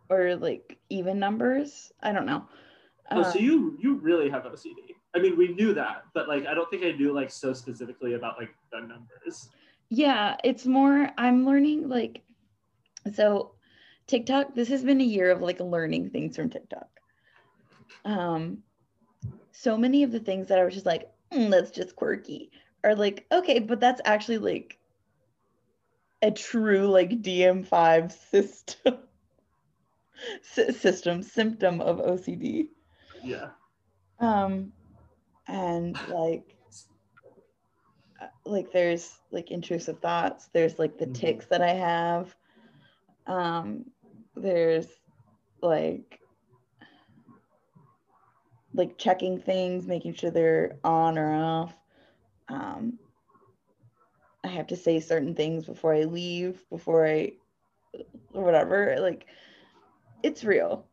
[0.09, 1.91] or like even numbers.
[2.01, 2.45] I don't know.
[3.11, 4.95] Oh, so Um, you you really have OCD.
[5.15, 8.13] I mean, we knew that, but like I don't think I knew like so specifically
[8.13, 9.49] about like the numbers.
[9.89, 12.21] yeah, it's more, I'm learning like,
[13.13, 13.55] so
[14.09, 16.89] TikTok, this has been a year of like learning things from TikTok.
[18.05, 18.63] Um,
[19.51, 22.51] so many of the things that I was just like, "Mm, that's just quirky,
[22.83, 24.79] are like, okay, but that's actually like
[26.21, 28.99] a true like DSM-5 system
[30.43, 32.69] sy- system symptom of OCD.
[33.23, 33.51] Yeah.
[34.19, 34.73] Um,
[35.47, 36.57] and like,
[38.21, 40.49] uh, like there's like intrusive thoughts.
[40.53, 41.13] There's like the Mhm.
[41.13, 42.35] ticks that I have.
[43.27, 43.85] Um,
[44.35, 44.87] there's
[45.61, 46.19] like
[48.73, 51.73] like checking things, making sure they're on or off.
[52.47, 52.99] Um,
[54.43, 57.33] I have to say certain things before I leave, before I,
[58.33, 58.95] or whatever.
[58.99, 59.25] Like,
[60.23, 60.85] it's real.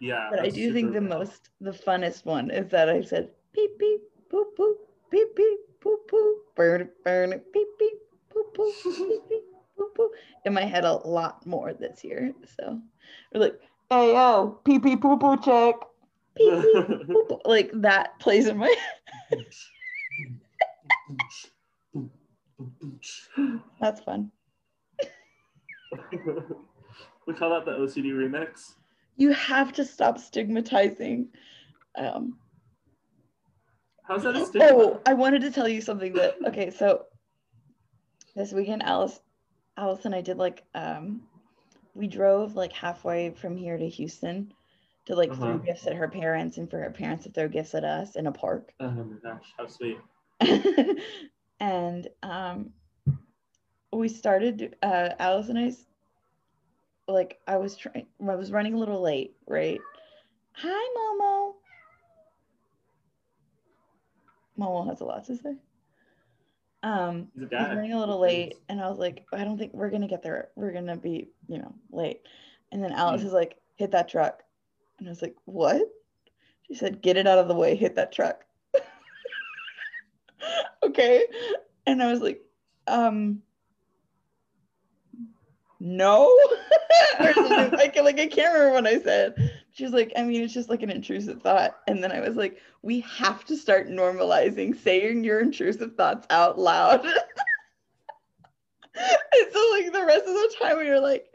[0.00, 0.28] Yeah.
[0.30, 1.18] But I do think the real.
[1.18, 4.00] most, the funnest one is that I said beep beep
[4.32, 4.74] boop boop
[5.10, 7.98] beep beep boop boop burn it burn it beep beep
[8.32, 9.49] boop boop beep beep
[9.80, 10.08] boop boop
[10.44, 12.32] in my head a lot more this year.
[12.58, 12.80] So
[13.32, 15.76] we're like, hey yo, pee pee poo poo check.
[16.36, 17.40] Beep beep boop boop.
[17.44, 18.74] Like that plays in my
[19.30, 19.46] head.
[23.80, 24.30] That's fun.
[27.26, 28.74] we call that the OCD remix.
[29.16, 31.28] You have to stop stigmatizing.
[31.96, 32.38] Um,
[34.04, 34.68] How's that a stigma?
[34.70, 37.04] oh, I wanted to tell you something that okay, so
[38.34, 39.20] this weekend Alice
[39.80, 41.22] Alice and I did like um
[41.94, 44.52] we drove like halfway from here to Houston
[45.06, 45.40] to like Uh-huh.
[45.40, 48.26] throw gifts at her parents and for her parents to throw gifts at us in
[48.26, 48.72] a park.
[48.78, 49.98] Oh my gosh, how sweet.
[51.60, 52.70] and um
[53.92, 55.86] we started uh Alice and I's
[57.08, 59.80] like I was trying I was running a little late, right?
[60.52, 61.54] Hi Momo.
[64.58, 65.56] Momo has a lot to say.
[66.82, 69.90] Um I was running a little late and I was like, I don't think we're
[69.90, 70.48] gonna get there.
[70.56, 72.22] We're gonna be, you know, late.
[72.72, 73.26] And then Alice Mm.
[73.26, 74.42] is like, hit that truck.
[74.98, 75.82] And I was like, what?
[76.62, 78.44] She said, get it out of the way, hit that truck.
[80.82, 81.26] okay.
[81.86, 82.42] And I was like,
[82.86, 83.42] um
[85.80, 86.34] no
[87.34, 89.34] something like, like I can't remember what I said.
[89.80, 91.78] She was like, I mean, it's just like an intrusive thought.
[91.88, 96.58] And then I was like, we have to start normalizing saying your intrusive thoughts out
[96.58, 97.02] loud.
[97.06, 97.14] and
[99.50, 101.32] so like the rest of the time we were like,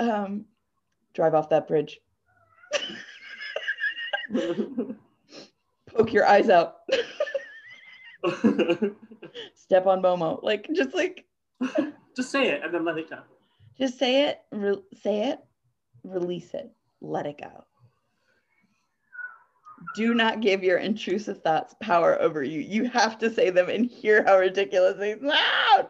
[0.00, 0.44] um,
[1.14, 1.98] drive off that bridge,
[5.86, 6.76] poke your eyes out,
[9.54, 10.42] step on Momo.
[10.42, 11.24] Like just like
[12.14, 13.20] Just say it and then let it go.
[13.78, 15.38] just say it, re- say it,
[16.02, 16.70] release it,
[17.04, 17.64] let it go.
[19.94, 22.60] Do not give your intrusive thoughts power over you.
[22.60, 25.88] You have to say them and hear how ridiculous they sound.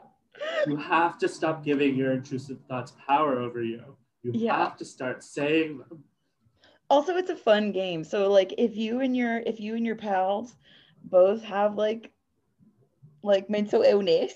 [0.66, 3.96] You have to stop giving your intrusive thoughts power over you.
[4.22, 4.56] You Yeah.
[4.56, 6.04] have to start saying them.
[6.90, 8.04] Also, it's a fun game.
[8.04, 10.56] So like if you and your if you and your pals
[11.04, 12.12] both have like
[13.22, 14.34] like mental illness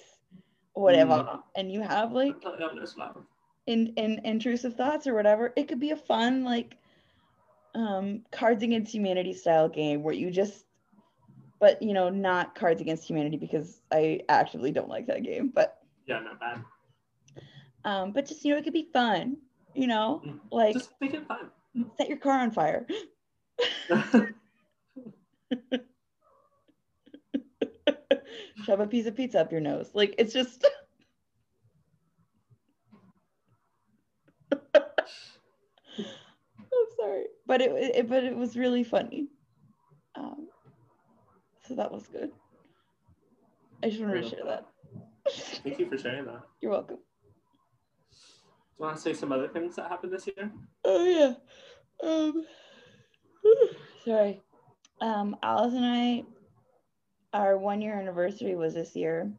[0.75, 1.43] or whatever, Mhm.
[1.57, 3.27] and you have like Mental illness, love.
[3.69, 6.77] In, in intrusive thoughts or whatever, it could be a fun like
[7.75, 10.65] um Cards Against Humanity style game where you just
[11.61, 15.79] but you know, not Cards Against Humanity because I actively don't like that game, but
[16.07, 16.65] Yeah, not bad.
[17.85, 19.37] um but just you know, it could be fun,
[19.75, 20.41] you know, Mm.
[20.51, 21.51] like Just make it fun.
[21.97, 22.87] set your car on fire.
[28.61, 29.91] Shove a piece of pizza up your nose.
[29.95, 30.65] Like it's just
[36.73, 39.27] I'm sorry, but it, it but it was really funny.
[40.15, 40.49] Um,
[41.67, 42.31] so that was good.
[43.83, 44.67] I just wanted to share that.
[45.65, 46.43] Thank you for sharing that.
[46.61, 46.97] You're welcome.
[46.97, 50.53] Do you want to say some other things that happened this year?
[50.85, 52.09] Oh yeah.
[52.09, 52.45] Um
[54.05, 54.41] sorry.
[55.01, 56.25] Um Alice and I
[57.33, 59.33] our one year anniversary was this year.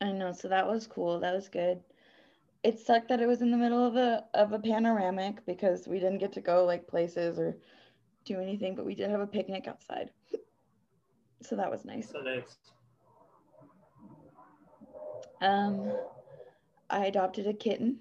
[0.00, 1.20] I know, so that was cool.
[1.20, 1.80] That was good.
[2.62, 6.00] It sucked that it was in the middle of a of a panoramic because we
[6.00, 7.56] didn't get to go like places or
[8.24, 10.10] do anything, but we did have a picnic outside.
[11.42, 12.10] So that was nice.
[12.10, 12.56] So nice.
[15.40, 15.92] Um
[16.90, 18.00] I adopted a kitten.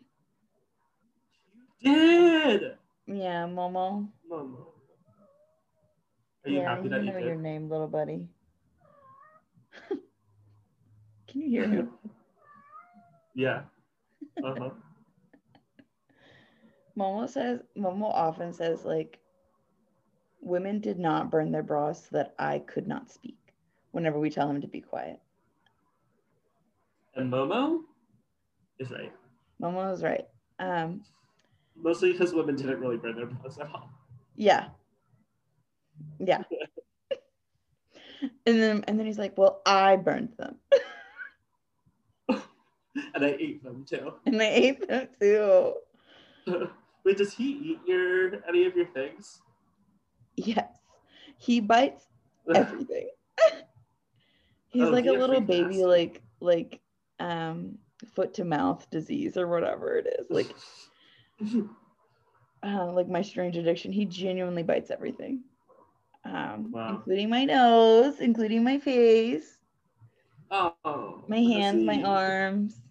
[1.79, 2.77] You did.
[3.05, 4.09] Yeah, Momo.
[4.29, 4.57] Mom.
[6.45, 7.27] Are you yeah, happy that you know did?
[7.27, 8.27] your name, little buddy.
[11.27, 11.91] Can you hear him?
[13.35, 13.61] Yeah.
[14.43, 14.69] Uh huh.
[16.97, 19.19] Momo says Momo often says like
[20.41, 23.37] women did not burn their bras so that I could not speak
[23.91, 25.19] whenever we tell him to be quiet.
[27.15, 27.79] and Momo
[28.79, 29.11] is right.
[29.61, 30.27] Momo is right.
[30.59, 31.01] Um
[31.75, 33.89] Mostly because women didn't really burn their bras at all.
[34.35, 34.69] yeah.
[36.19, 36.43] Yeah.
[38.21, 40.55] and then and then he's like, Well, I burned them.
[43.15, 44.13] And I ate them too.
[44.25, 45.73] and I ate them too.
[47.03, 49.41] Wait, does he eat your any of your things?
[50.35, 50.79] Yes.
[51.37, 52.07] He bites
[52.53, 53.09] everything.
[54.67, 56.81] He's Oh, like a little baby, like like
[57.19, 57.77] um
[58.13, 60.29] foot to mouth disease or whatever it is.
[60.29, 60.55] Like
[62.63, 63.91] uh, like my strange addiction.
[63.91, 65.43] He genuinely bites everything.
[66.25, 66.89] Um, Wow.
[66.89, 69.59] including my nose, including my face,
[70.51, 72.81] oh, my hands, my arms.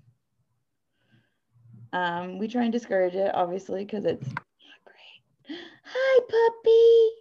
[1.93, 4.45] Um, we try and discourage it, obviously, because it's not
[4.85, 5.59] great.
[5.85, 7.17] Hi, puppy.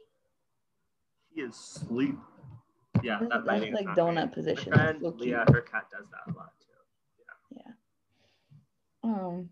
[1.33, 2.15] He is sleep.
[3.03, 4.73] Yeah, that that's biting is like donut position.
[4.73, 5.15] Friend so.
[5.17, 7.57] Leah, her cat does that a lot too.
[7.57, 7.73] Yeah.
[9.03, 9.11] yeah.
[9.11, 9.49] Um,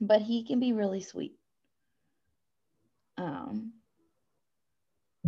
[0.00, 1.34] but he can be really sweet.
[3.18, 3.72] Um,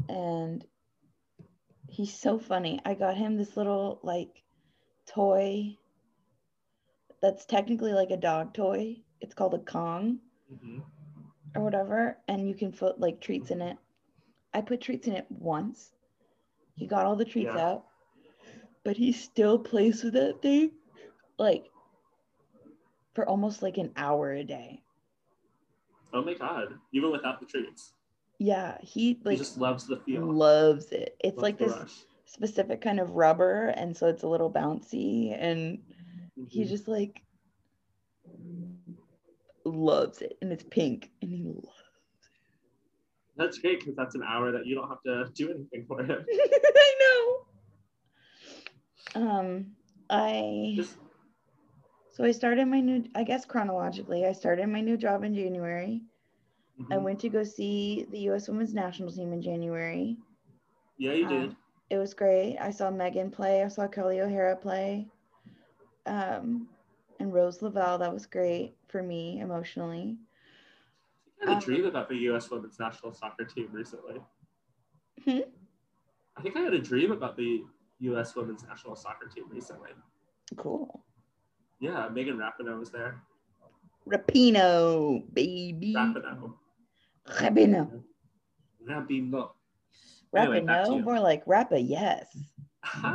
[0.08, 0.64] and
[1.88, 2.80] he's so funny.
[2.84, 4.42] I got him this little like
[5.06, 5.76] toy
[7.22, 9.02] that's technically like a dog toy.
[9.22, 10.20] It's called a Kong
[10.50, 10.78] hmm
[11.54, 13.78] or whatever, and you can put like treats in it.
[14.54, 15.92] I put treats in it once.
[16.76, 17.58] He got all the treats Yeah.
[17.58, 17.86] out,
[18.84, 20.72] but he still plays with that thing
[21.38, 21.70] like
[23.14, 24.82] for almost like an hour a day.
[26.12, 26.78] Oh my god!
[26.92, 27.94] Even without the treats,
[28.38, 30.26] Yeah, he like he just loves the feel.
[30.26, 31.16] loves it.
[31.20, 32.04] It's Loves like this rush.
[32.26, 35.82] specific kind of rubber, and so it's a little bouncy, and
[36.46, 36.66] he Mhm.
[36.66, 37.22] just like
[39.64, 41.68] loves it, and it's pink, and he loves.
[43.36, 46.24] That's great because that's an hour that you don't have to do anything for him.
[46.32, 47.46] I know.
[49.14, 49.76] Um,
[50.10, 50.98] I Just
[52.10, 53.04] so I started my new.
[53.14, 56.02] I guess chronologically, I started my new job in January.
[56.90, 56.98] I mhm.
[56.98, 58.48] went to go see the U.S.
[58.48, 60.18] Women's National Team in January.
[60.98, 61.56] Yeah, you um, did.
[61.90, 62.56] It was great.
[62.58, 63.62] I saw Megan play.
[63.64, 65.11] I saw Kelly O'Hara play.
[66.06, 66.68] Um,
[67.20, 67.98] and Rose Lavelle.
[67.98, 70.16] That was great for me emotionally.
[71.40, 72.50] I had a um, dream about the U.S.
[72.50, 74.20] Women's National Soccer Team recently.
[75.24, 75.40] Hmm?
[76.36, 77.62] I think I had a dream about the
[78.00, 78.34] U.S.
[78.34, 79.90] Women's National Soccer Team recently.
[80.56, 81.04] Cool.
[81.80, 83.20] Yeah, Megan Rapinoe was there.
[84.08, 85.94] Rapino, baby.
[85.96, 86.54] Rapinoe.
[87.28, 88.02] Rapino.
[88.88, 89.50] Rapinoe.
[90.36, 90.96] Anyway, Rapino.
[90.96, 91.02] you.
[91.02, 92.26] More like Rappa, yes.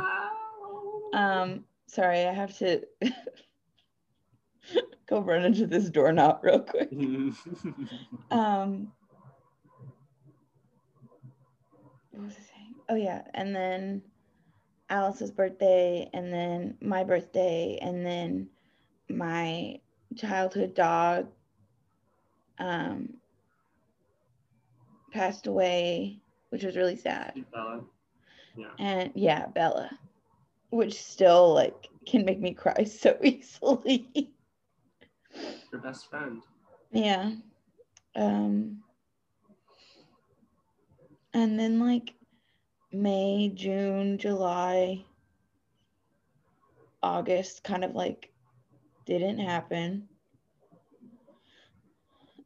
[1.14, 2.82] Um, sorry, I have to
[5.08, 6.90] go run into this doorknob real quick.
[8.30, 8.92] Um,
[12.10, 12.74] what was I saying?
[12.90, 14.02] Oh yeah, and then
[14.90, 18.48] Alice's birthday, and then my birthday, and then
[19.08, 19.80] my
[20.16, 21.28] childhood dog
[22.58, 23.14] um,
[25.12, 26.20] passed away,
[26.50, 27.32] which was really sad.
[27.52, 27.80] Bella.
[28.56, 28.66] Yeah.
[28.78, 29.90] And yeah, Bella,
[30.70, 34.32] which still like can make me cry so easily.
[35.72, 36.42] Your best friend.
[36.92, 37.32] Yeah.
[38.16, 38.82] Um
[41.34, 42.14] and then like
[42.92, 45.04] May, June, July,
[47.02, 48.32] August kind of like
[49.06, 50.08] didn't happen.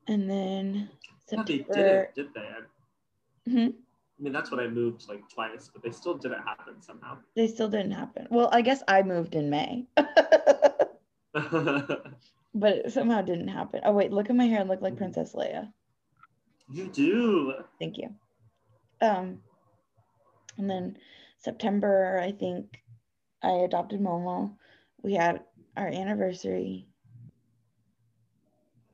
[0.09, 0.91] And then
[1.31, 2.41] Yeah, they September didn't, did they?
[2.41, 2.61] I,
[3.49, 3.75] Mhm.
[4.23, 7.19] I mean, that's what I moved like twice, but they still didn't happen somehow.
[7.35, 8.29] they still didn't happen.
[8.31, 9.87] Well, I guess I moved in May.
[11.35, 12.07] but
[12.55, 13.81] it somehow didn't happen.
[13.85, 14.97] Oh wait, look at my hair, I look like.
[14.97, 15.73] Princess Leia.
[16.71, 17.53] you do.
[17.81, 18.15] Thank you.
[19.01, 19.41] Um,
[20.57, 20.99] and then
[21.39, 22.81] September, I think
[23.43, 24.55] I adopted Momo.
[25.03, 25.41] We had
[25.77, 26.87] our anniversary.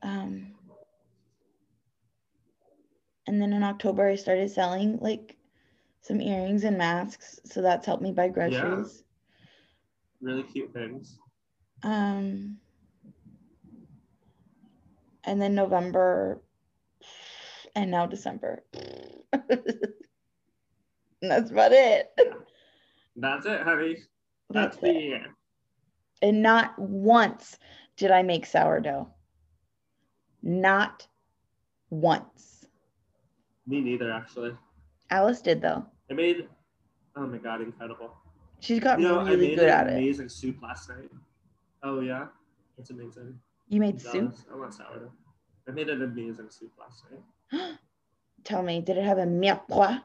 [0.01, 0.55] Um,
[3.29, 5.37] and then in October, I started selling like
[6.01, 7.39] some earrings and masks.
[7.45, 9.03] So that's helped me buy groceries.
[10.19, 10.31] Yeah.
[10.31, 11.19] Really cute things.
[11.83, 12.57] Um,
[15.25, 16.41] and then November,
[17.75, 18.63] and now December.
[18.73, 19.21] And
[21.21, 22.09] that's about it.
[23.15, 23.97] That's it, honey.
[24.49, 25.03] That's, That's the it.
[25.03, 25.25] year.
[26.23, 27.59] And not once
[27.95, 29.07] did I make sourdough.
[30.41, 31.05] Not
[31.91, 32.58] once.
[33.69, 34.51] Me neither, actually.
[35.11, 35.85] Alice did though.
[36.09, 36.47] I made,
[37.15, 38.11] oh my god, incredible.
[38.59, 39.97] She's got You know, really made good an at it.
[39.97, 41.09] amazing soup last night.
[41.83, 42.25] Oh yeah,
[42.79, 43.39] it's amazing.
[43.69, 44.35] You made soup.
[44.51, 45.11] I want sourdough.
[45.67, 47.77] I made an amazing soup last night.
[48.43, 50.01] Tell me, did it have a mirepoix?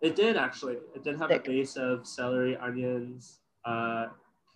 [0.00, 0.76] It did actually.
[0.94, 1.46] It did have Thick.
[1.46, 4.06] a base of celery, onions, uh,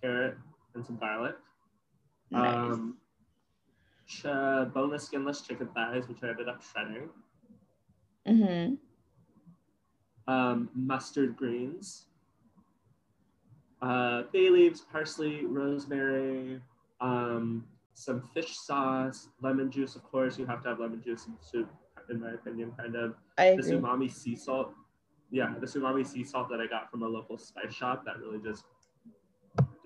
[0.01, 0.37] carrot,
[0.73, 1.35] and some garlic.
[2.31, 2.73] Nice.
[2.73, 2.97] Um,
[4.25, 7.09] uh, boneless, skinless chicken thighs, which I ended up shredding.
[8.27, 8.73] mm-hmm.
[10.31, 12.05] Um, mustard greens.
[13.81, 16.61] Uh, bay leaves, parsley, rosemary,
[16.99, 19.95] um, some fish sauce, lemon juice.
[19.95, 21.69] Of course, you have to have lemon juice in soup,
[22.09, 22.73] in my opinion.
[22.77, 23.71] Kind of I the agree.
[23.77, 24.73] umami sea salt.
[25.31, 28.39] Yeah, the umami sea salt that I got from a local spice shop that really
[28.43, 28.65] just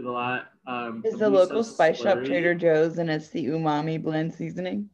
[0.06, 0.46] did a lot.
[0.68, 2.24] Um, Is the local spice shop.
[2.24, 4.90] Trader Joe's and it's the umami blend seasoning?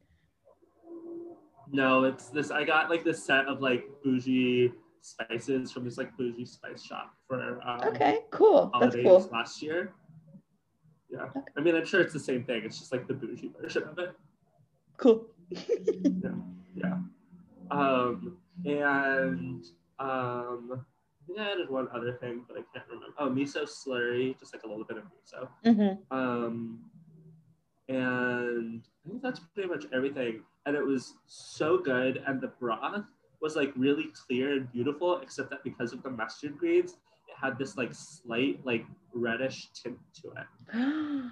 [1.71, 2.51] No, it's this.
[2.51, 7.13] I got like this set of like bougie spices from this like bougie spice shop
[7.27, 8.71] for um, Okay, cool.
[8.79, 9.29] That's cool.
[9.31, 9.93] last year.
[11.09, 11.39] Yeah, Okay.
[11.57, 12.63] I mean, I'm sure it's the same thing.
[12.63, 14.13] It's just like the bougie version of it.
[14.97, 15.27] Cool.
[16.75, 16.97] Yeah.
[17.69, 19.65] Um, and
[19.99, 20.85] um,
[21.39, 23.13] I added one other thing, but I can't remember.
[23.17, 25.47] Oh, miso slurry, just like a little bit of miso.
[25.63, 26.79] hmm Um,
[27.89, 30.43] and I think that's pretty much everything.
[30.65, 32.23] And it was so good.
[32.27, 33.03] And the broth
[33.41, 36.91] was like really clear and beautiful, except that because of the mustard greens,
[37.27, 41.31] it had this like slight like reddish tint to it.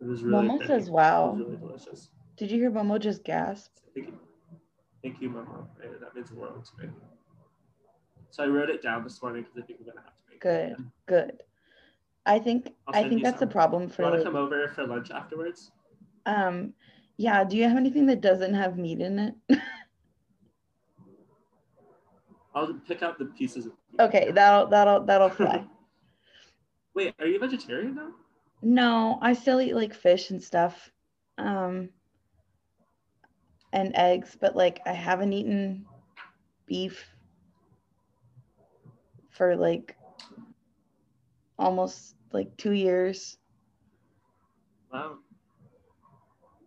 [0.00, 0.66] It was really Momo pretty.
[0.74, 1.30] says, It wow.
[1.30, 2.10] was really delicious.
[2.36, 3.70] Did you hear Momo just gasp?
[3.94, 4.18] Thank you.
[5.00, 5.46] Thank you.
[5.80, 6.92] Eh, That means the world to me.
[8.32, 10.40] So I wrote it down this morning because I think we're gonna have to make
[10.40, 10.72] Good.
[10.72, 10.78] it.
[11.06, 11.42] Good.
[12.24, 13.50] I think I think that's the some.
[13.50, 15.70] problem You for want to come over for lunch afterwards?
[16.24, 16.72] um
[17.18, 19.34] yeah, do you have anything that doesn't have meat in it?
[22.54, 23.66] I'll pick out the pieces.
[23.66, 25.66] Of okay, that'll that'll that'll fly.
[26.94, 28.12] Wait, are you vegetarian now?
[28.62, 30.90] No, I still eat like fish and stuff.
[31.36, 31.90] Um
[33.74, 35.84] and eggs, but like I haven't eaten
[36.66, 37.14] beef
[39.32, 39.96] for like
[41.58, 43.36] almost like 2 years.
[44.92, 45.16] Wow.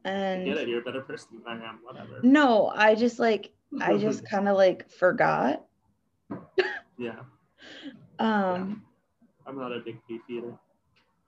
[0.03, 0.67] And get it.
[0.67, 1.79] You're a better person than I am.
[1.83, 2.19] Whatever.
[2.21, 3.51] no, I just like
[3.81, 5.63] I just kind of like forgot.
[6.97, 7.21] yeah.
[8.19, 8.83] Um
[9.47, 10.53] I'm not a big beef eater.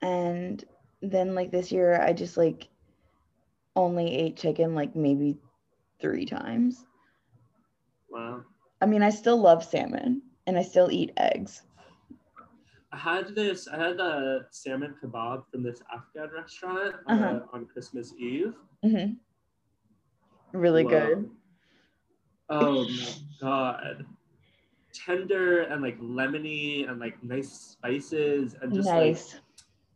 [0.02, 0.64] and
[1.02, 2.68] then like this year I just like
[3.76, 5.38] only ate chicken like maybe
[6.00, 6.84] 3 times.
[8.10, 8.42] Wow.
[8.80, 11.62] I mean, I still love salmon and I still eat eggs.
[12.90, 13.68] I had this.
[13.68, 17.40] I had a salmon kebab from this Afghan restaurant uh, Uh-huh.
[17.52, 18.54] on Christmas Eve.
[18.82, 19.12] hmm
[20.52, 20.90] Really Whoa.
[20.90, 21.30] good.
[22.48, 24.06] Oh my god.
[24.94, 29.34] Tender and like lemony and like nice spices and just nice.
[29.34, 29.42] like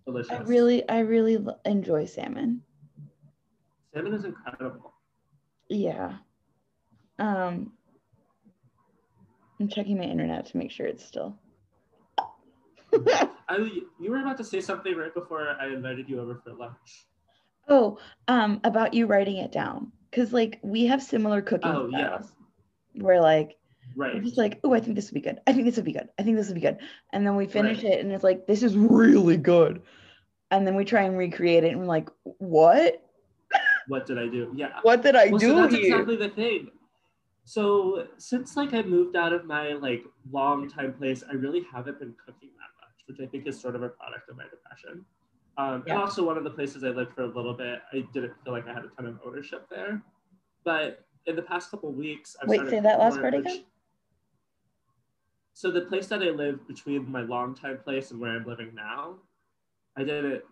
[0.05, 0.33] delicious.
[0.33, 2.63] I really, I really l- enjoy salmon.
[3.95, 4.93] salmon is incredible.
[5.71, 6.19] Yeah.
[7.19, 7.73] Um,
[9.63, 11.39] I'm checking my internet to make sure it's still.
[13.49, 13.59] I,
[14.01, 17.07] you were about to say something right before I invited you over for lunch.
[17.69, 19.93] oh, um, about you writing it down.
[20.11, 22.17] Cause like we have similar cooking Oh, yeah.
[22.19, 22.33] styles.
[22.95, 23.57] Where like
[23.95, 24.23] we're Right.
[24.25, 25.39] just like, oh, I think this would be good.
[25.47, 26.09] I think this would be good.
[26.19, 26.79] I think this would be good.
[27.13, 29.83] And then we finish it and it's like, this is really good.
[30.51, 33.01] And then we try and recreate it and we're like, what?
[33.87, 34.53] What did I do?
[34.57, 34.81] Yeah.
[34.83, 35.85] What did I well, do so that's here?
[36.01, 36.69] exactly the thing.
[37.45, 41.99] So since like I moved out of my like long time place, I really haven't
[41.99, 45.05] been cooking that much, which I think is sort of a product of my depression.
[45.59, 45.95] Um, Yeah.
[45.95, 48.53] And also one of the places I lived for a little bit, I didn't feel
[48.53, 50.03] like I had a ton of ownership there.
[50.65, 53.65] But in the past couple weeks, I've Wait, say that last part which- again?
[55.55, 59.19] So the place that I lived between my longtime place and where I'm living now,
[59.97, 60.43] I didn't.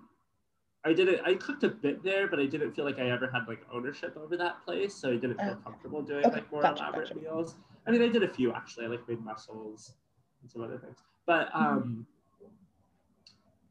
[0.85, 1.21] I didn't.
[1.27, 4.17] I cooked a bit there, but I didn't feel like I ever had like ownership
[4.17, 5.63] over that place, so I didn't feel Okay.
[5.65, 7.21] comfortable doing Okay, like more gotcha, elaborate gotcha.
[7.21, 7.57] meals.
[7.87, 8.87] I mean, I did a few actually.
[8.87, 9.95] I like made mussels.
[10.43, 10.99] and some other things.
[11.27, 12.07] But um,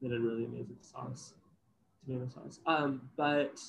[0.02, 1.34] they did really amazing sauce,
[2.06, 2.60] tomato sauce.
[2.68, 3.60] Um, but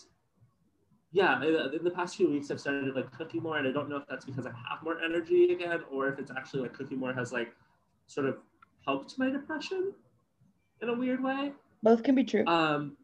[1.13, 3.89] yeah, in, in the past few weeks, I've started like cooking more, and I don't
[3.89, 6.99] know if that's because I have more energy again, or if it's actually like cooking
[6.99, 7.53] more has like
[8.07, 8.37] sort of
[8.85, 9.93] helped my depression
[10.83, 11.53] in a weird way.
[11.83, 12.47] Both can be true.
[12.47, 12.97] Um,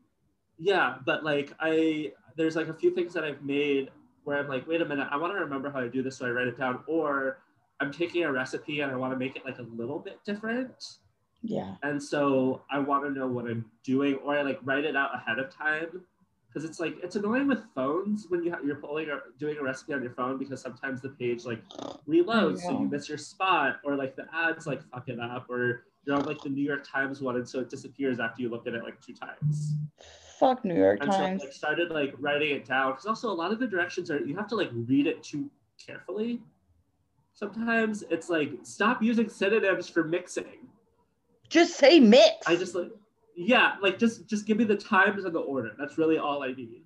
[0.59, 3.91] yeah, but like I, there's like a few things that I've made
[4.25, 6.27] where I'm like, wait a minute, I want to remember how I do this, so
[6.27, 7.39] I write it down, or
[7.81, 10.97] I'm taking a recipe and I want to make it like a little bit different.
[11.43, 11.77] yeah.
[11.83, 15.15] And so I want to know what I'm doing, or I like write it out
[15.15, 16.03] ahead of time.
[16.49, 19.63] Because it's like it's annoying with phones when you ha- you're pulling or doing a
[19.63, 21.63] recipe on your phone because sometimes the page like
[22.09, 25.85] reloads, so you miss your spot, or like the ads like fuck it up, or
[26.07, 28.67] you're on like the New York Times one, and so it disappears after you look
[28.67, 29.75] at it like two times.
[30.39, 31.43] Fuck New York And so I Times.
[31.43, 34.37] like, started like writing it down because also a lot of the directions are you
[34.37, 35.51] have to like read it too
[35.85, 36.41] carefully.
[37.33, 40.69] Sometimes it's like stop using synonyms for mixing.
[41.49, 42.47] Just say mix.
[42.47, 42.91] I just like
[43.37, 45.73] yeah, like just just give me the times and the order.
[45.79, 46.83] That's really all I need.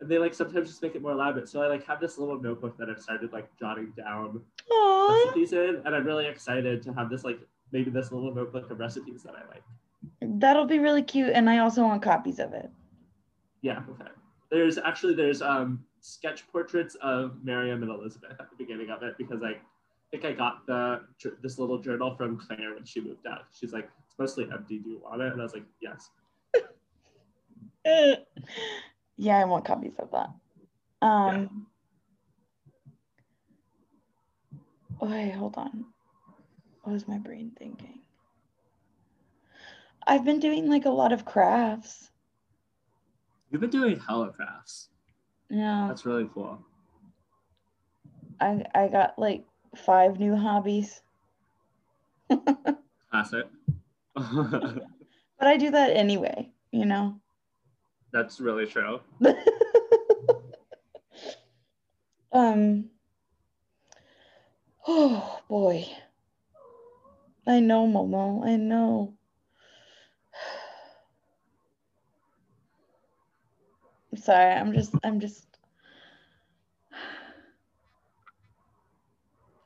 [0.00, 1.48] And they like sometimes just make it more elaborate.
[1.48, 4.40] So I like have this little notebook that I've started like jotting down
[4.70, 5.24] Aww.
[5.26, 7.40] recipes in, and I'm really excited to have this like
[7.72, 9.62] maybe this little notebook of recipes that I like.
[10.20, 12.70] That'll be really cute, and I also want copies of it.
[13.62, 14.10] Yeah, okay.
[14.50, 19.16] There's actually there's um sketch portraits of Miriam and Elizabeth at the beginning of it
[19.18, 19.56] because I
[20.10, 21.02] think I got the
[21.42, 23.46] this little journal from Claire when she moved out.
[23.52, 24.78] She's like, it's mostly empty.
[24.78, 25.32] Do you want it?
[25.32, 26.10] And I was like, yes.
[29.20, 30.30] Yeah, I want copies of that.
[31.02, 31.66] Um.
[35.00, 35.86] Wait, hold on.
[36.82, 38.00] What was my brain thinking?
[40.08, 42.10] I've been doing like a lot of crafts.
[43.50, 44.88] You've been doing hella crafts.
[45.50, 46.58] Yeah, That's really cool.
[48.40, 49.44] I I got like
[49.76, 51.02] five new hobbies.
[53.10, 53.46] Classic.
[55.38, 57.20] But I do that anyway, you know.
[58.10, 58.98] That's really true.
[62.32, 62.90] um
[64.86, 65.86] oh boy
[67.46, 69.14] i know momo i know
[74.22, 75.46] sorry i'm just i'm just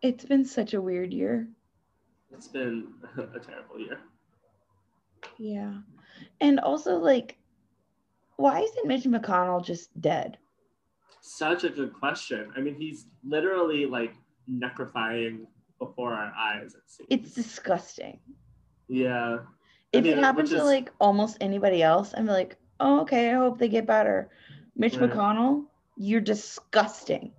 [0.02, 1.48] it's been such a weird year
[2.32, 3.98] It's been a terrible year.
[5.38, 5.74] yeah
[6.40, 7.36] and also like
[8.36, 10.38] why isn't mitch mcconnell just dead
[11.24, 12.50] Such a good question.
[12.56, 14.14] I mean, he's literally like
[14.50, 15.46] necrophying
[15.78, 16.74] before our eyes.
[16.74, 17.06] It seems.
[17.14, 18.18] it's disgusting
[18.88, 19.38] yeah.
[19.92, 23.34] if mean, it happened to is- like almost anybody else, I'm like, oh, okay, I
[23.34, 24.30] hope they get better.
[24.76, 25.10] Mitch Right.
[25.10, 25.66] McConnell,
[25.96, 27.32] you're disgusting.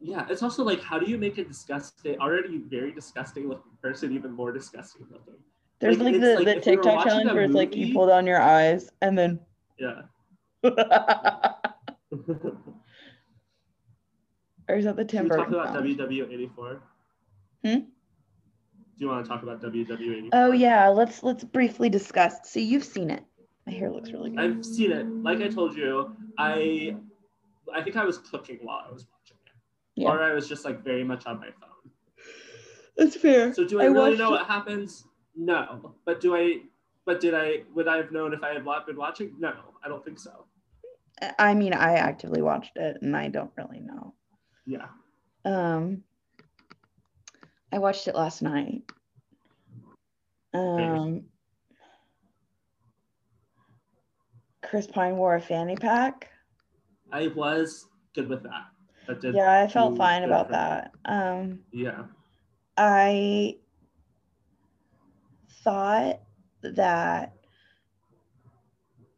[0.00, 4.12] Yeah, it's also like, how do you make a disgusting, already very disgusting looking person
[4.12, 5.34] even more disgusting looking?
[5.80, 7.92] There's Like, like, the, like the if we were TikTok challenge where it's like you
[7.92, 9.40] pull down your eyes and then.
[9.78, 10.02] Yeah.
[10.62, 10.74] or
[14.76, 15.96] is that the Tim we talk about challenge?
[15.96, 16.80] WW84?
[17.64, 17.78] Hmm?
[18.98, 20.30] Do you want to talk about WW84?
[20.32, 22.50] Oh yeah, let's let's briefly discuss.
[22.50, 23.22] So you've seen it.
[23.68, 24.40] My hair looks really good.
[24.40, 25.06] I've seen it.
[25.06, 26.96] Like I told you, I
[27.74, 29.52] I think I was cooking while I was watching it.
[29.94, 30.08] Yeah.
[30.08, 31.92] Or I was just like very much on my phone.
[32.96, 33.52] That's fair.
[33.52, 35.04] So do I, I really know it- what happens?
[35.36, 35.94] No.
[36.06, 36.60] But do I
[37.04, 39.34] but did I would I have known if I had been watching?
[39.38, 39.52] No,
[39.84, 40.46] I don't think so.
[41.38, 44.14] I mean, I actively watched it and I don't really know.
[44.64, 44.86] Yeah.
[45.44, 46.04] Um,
[47.70, 48.84] I watched it last night.
[50.54, 51.24] Um,
[54.68, 56.28] Chris Pine wore a fanny pack.
[57.10, 58.66] I was good with that.
[59.06, 60.92] That did Yeah, I felt fine about that.
[61.06, 62.04] Um, Yeah.
[62.76, 63.56] I
[65.64, 66.20] thought
[66.62, 67.32] that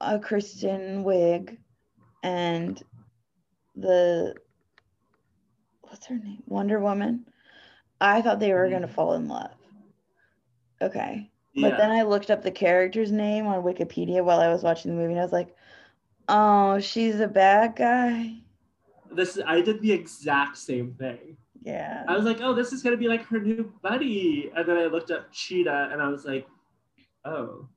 [0.00, 1.58] a Kristen Wiig
[2.22, 2.80] and
[3.74, 4.36] the
[5.82, 6.42] what's her name?
[6.46, 7.26] Wonder Woman.
[8.00, 8.72] I thought they were Mhm.
[8.72, 9.54] gonna fall in love.
[10.80, 11.29] Okay.
[11.52, 11.70] Yeah.
[11.70, 14.96] But then I looked up the character's name on Wikipedia while I was watching the
[14.96, 15.54] movie and I was like,
[16.28, 18.34] oh, she's a bad guy.
[19.12, 21.36] this I did the exact same thing.
[21.62, 22.04] Yeah.
[22.08, 24.50] I was like, oh, this is gonna be like her new buddy.
[24.54, 26.46] And then I looked up Cheetah and I was like,
[27.24, 27.68] oh,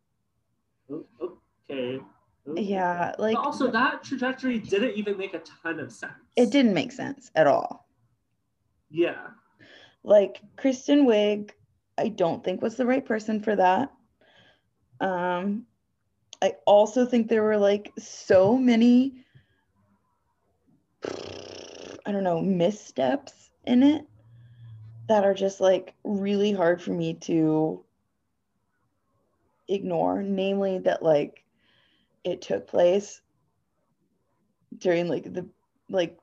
[0.89, 1.99] oh okay.
[2.47, 2.61] Oh, okay.
[2.61, 3.13] Yeah.
[3.17, 6.13] Like but also that trajectory didn't even make a ton of sense.
[6.35, 7.87] it didn't make sense at all.
[8.91, 9.29] Yeah.
[10.03, 11.49] like Kristen Wiig,
[11.97, 13.91] I don't think was the right person for that.
[14.99, 15.65] Um,
[16.41, 19.25] I also think there were like so many,
[22.05, 24.05] I don't know, missteps in it
[25.07, 27.83] that are just like really hard for me to
[29.67, 31.43] ignore, namely that like
[32.23, 33.21] it took place
[34.77, 35.47] during like the
[35.89, 36.17] like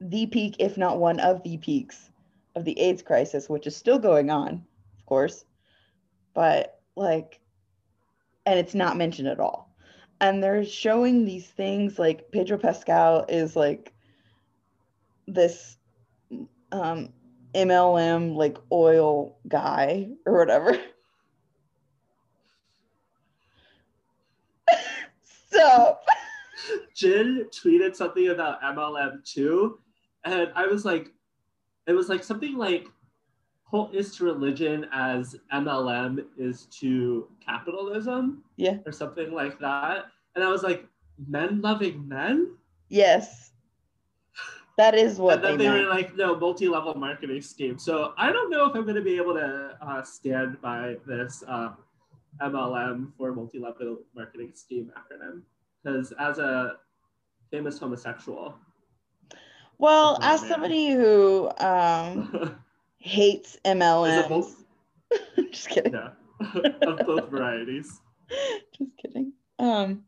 [0.00, 2.10] the peak, if not one of the peaks
[2.54, 4.64] of the AIDS crisis, which is still going on,
[5.06, 5.44] of course,
[6.34, 7.38] but like,
[8.44, 9.72] and it's not mentioned at all.
[10.20, 13.92] And they're showing these things like Pedro Pascal is like
[15.28, 15.76] this
[16.72, 17.10] um,
[17.54, 20.76] MLM like oil guy or whatever.
[25.22, 26.04] Stop.
[26.96, 29.78] Jin tweeted something about MLM too,
[30.24, 31.12] and I was like,
[31.86, 32.88] it was like something like
[33.92, 38.42] is to religion as MLM is to capitalism.
[38.56, 38.78] Yeah.
[38.86, 40.06] Or something like that.
[40.34, 40.86] And I was like,
[41.28, 42.56] men loving men?
[42.88, 43.52] Yes.
[44.76, 47.78] That is what and then they, they, were like, no, multi-level marketing scheme.
[47.78, 51.42] So I don't know if I'm going to be able to uh, stand by this
[51.48, 51.70] uh,
[52.42, 55.42] MLM for multi-level marketing scheme acronym
[55.82, 56.76] because as a
[57.50, 58.54] famous homosexual,
[59.78, 62.58] Well, as somebody who um,
[63.06, 64.64] hates Is both?
[65.52, 66.10] just kidding, yeah,
[66.82, 68.00] of both varieties.
[68.76, 69.32] just kidding.
[69.58, 70.04] Um,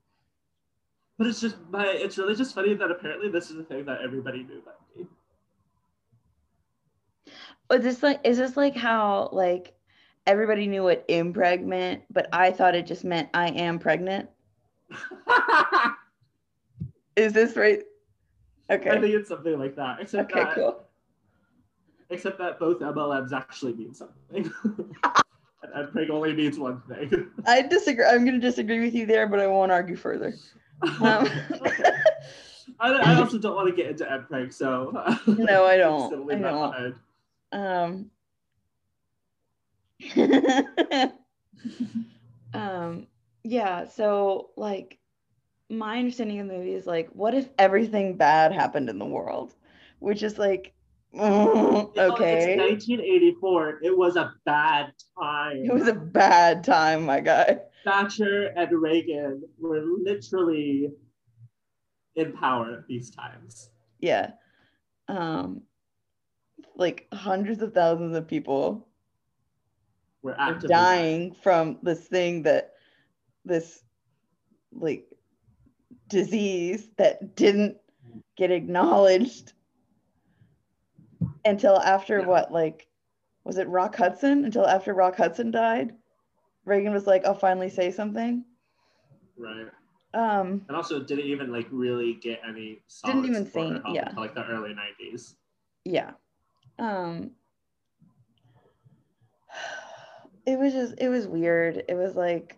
[1.17, 1.87] But it's just my.
[1.87, 5.07] It's really just funny that apparently this is a thing that everybody knew about me.
[7.69, 9.75] but this like is this like how like
[10.27, 14.29] everybody knew what impreg meant, but I thought it just meant I am pregnant.
[17.17, 17.83] Is this right?
[18.71, 18.91] Okay.
[18.91, 19.99] I think it's something like that.
[20.01, 20.88] Except Okay, that, cool.
[22.11, 24.51] Except that both MLMs actually mean something.
[25.75, 27.31] and, and only means one thing.
[27.47, 28.05] I disagree.
[28.05, 30.35] I'm going to disagree with you there, but I won't argue further.
[31.01, 31.29] Um,
[32.79, 34.93] I, I also don't want to get into MPreg, so
[35.27, 35.99] No, I don't.
[35.99, 36.93] just gonna leave I
[37.51, 38.11] don't.
[41.03, 41.13] um,
[42.55, 43.07] um,
[43.43, 43.87] yeah.
[43.89, 44.99] So, like,
[45.69, 49.55] my understanding of the movie is like, what if everything bad happened in the world?
[49.99, 50.73] Which is like,
[51.15, 52.55] mm, okay.
[52.55, 53.81] It's 1984.
[53.83, 55.65] It was a bad time.
[55.65, 57.59] It was a bad time, my guy.
[57.85, 60.91] Thatcher and Reagan were literally
[62.17, 63.71] in power at these times.
[64.01, 64.33] Yeah.
[65.09, 65.63] Um,
[66.77, 68.89] like hundreds of thousands of people
[70.23, 72.73] We're actively dying from this thing that
[73.45, 73.83] this
[74.73, 75.07] like
[76.09, 77.77] disease that didn't
[78.37, 79.53] get acknowledged
[81.45, 82.26] until after Yeah.
[82.26, 82.86] what like
[83.45, 85.95] was it Rock Hudson until after Rock Hudson died
[86.64, 88.45] Reagan was like I'll finally say something
[89.36, 89.66] right.
[90.14, 94.09] um And also didn't even like really get any solid Didn't even say- yeah.
[94.09, 95.34] until like the early 90s.
[95.84, 96.12] yeah
[96.78, 97.30] um
[100.47, 102.57] it was just it was weird it was like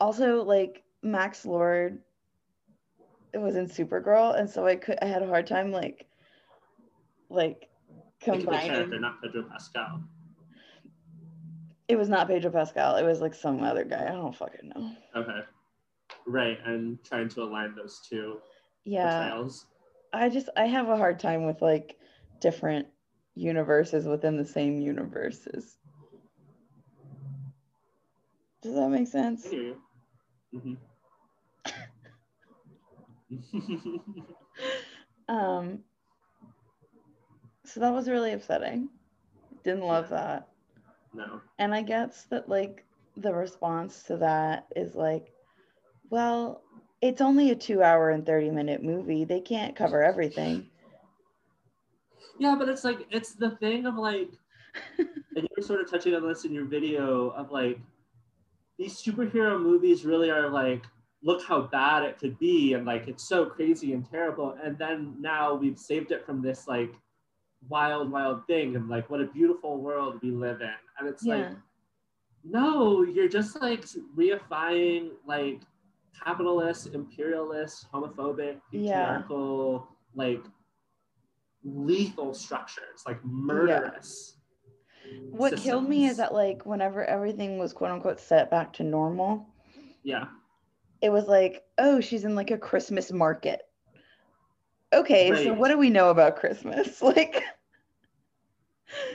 [0.00, 1.98] also like max lord
[3.32, 6.06] it was in supergirl and so i could i had a hard time like
[7.28, 7.68] like
[8.20, 10.02] Pick the character, combining not Pedro Pascal.
[11.88, 14.92] it was not pedro pascal it was like some other guy i don't fucking know
[15.16, 15.40] Okay.
[16.26, 18.38] Right, and trying to align those two
[18.84, 19.66] yeah portrayals.
[20.12, 21.96] I just I have a hard time with like
[22.40, 22.86] different
[23.34, 25.76] universes within the same universes.
[28.62, 29.46] Does that make sense?
[29.46, 29.82] I hear you.
[30.54, 30.76] Mhm.
[35.28, 35.84] Um
[37.64, 38.88] so that was really upsetting.
[39.62, 40.48] Didn't love that.
[41.14, 41.40] no.
[41.58, 42.84] And I guess that like
[43.16, 45.32] the response to that is like,
[46.10, 46.62] well,
[47.00, 49.24] it's only a 2 hour and 30 minute movie.
[49.24, 50.68] They can't cover everything.
[52.38, 54.30] Yeah, but it's like it's the thing of like,
[54.98, 57.78] and you were sort of touching on this in your video of like,
[58.78, 60.82] these superhero movies really are like,
[61.22, 65.14] look how bad it could be, and like it's so crazy and terrible, and then
[65.20, 66.92] now we've saved it from this like
[67.68, 71.46] wild, wild thing, and like what a beautiful world we live in, and it's like,
[72.44, 73.84] no, you're just like
[74.16, 75.60] reifying like
[76.24, 79.18] capitalist, imperialist, homophobic, Yeah.
[79.18, 80.42] patriarchal, like
[81.62, 84.36] lethal structures, like murderous.
[85.30, 89.46] What killed me is that like whenever everything was quote unquote set back to normal,
[90.02, 90.26] Yeah.
[91.02, 93.62] It was like, oh, she's in like a Christmas market.
[94.92, 97.00] Okay, so what do we know about Christmas?
[97.10, 97.42] Like,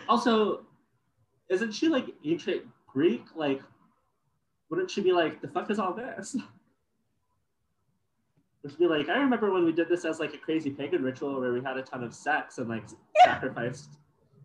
[0.07, 0.65] Also,
[1.49, 3.25] isn't she like ancient Greek?
[3.35, 3.61] Like,
[4.69, 6.35] wouldn't she be like, the fuck is all this?
[8.63, 11.39] Just be like, I remember when we did this as like a crazy pagan ritual
[11.39, 12.83] where we had a ton of sex and like
[13.23, 13.89] sacrificed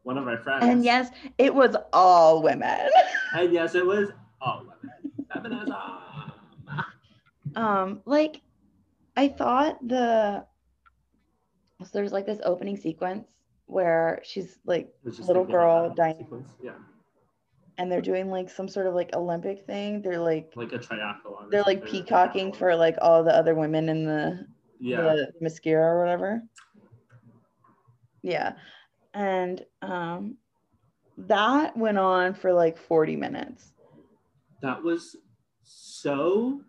[0.02, 0.64] one of our friends.
[0.64, 2.88] And yes, it was all women.
[3.32, 4.08] And yes, it was
[4.40, 5.12] all women.
[5.32, 5.72] Feminism.
[7.56, 8.40] Um, like
[9.16, 10.44] I thought the
[11.82, 13.28] so there's like this opening sequence
[13.66, 16.16] where she's like Little like girl dying.
[16.18, 16.50] sequence.
[16.62, 16.72] Yeah,
[17.78, 20.02] and they're doing like some sort of like Olympic thing.
[20.02, 21.50] They're like like a triathlon.
[21.50, 24.46] they're like peacocking for like all the other women in the
[24.78, 25.14] Yeah.
[25.42, 26.42] Themyscira or whatever.
[28.22, 28.52] Yeah.
[29.14, 30.36] And um
[31.16, 33.72] that went on for like 40 minutes.
[34.62, 35.16] That was
[35.64, 36.62] so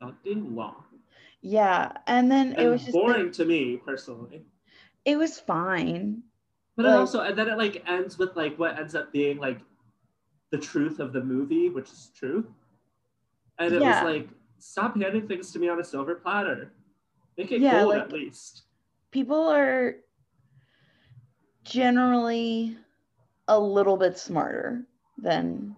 [0.00, 0.84] fucking long.
[1.42, 1.92] Yeah.
[2.06, 4.44] And then it was just boring to me personally.
[5.04, 6.22] it was fine.
[6.76, 9.38] But it Like- also, and then it like ends with like what ends up being
[9.38, 9.60] like
[10.50, 12.46] the truth of the movie, which is truth.
[13.58, 14.02] And it Yeah.
[14.02, 14.28] was like,
[14.58, 16.72] stop handing things to me on a silver platter.
[17.36, 18.62] Make it Yeah, gold like- at least.
[19.10, 19.96] People are
[21.64, 22.76] generally
[23.48, 24.86] a little bit smarter
[25.18, 25.74] than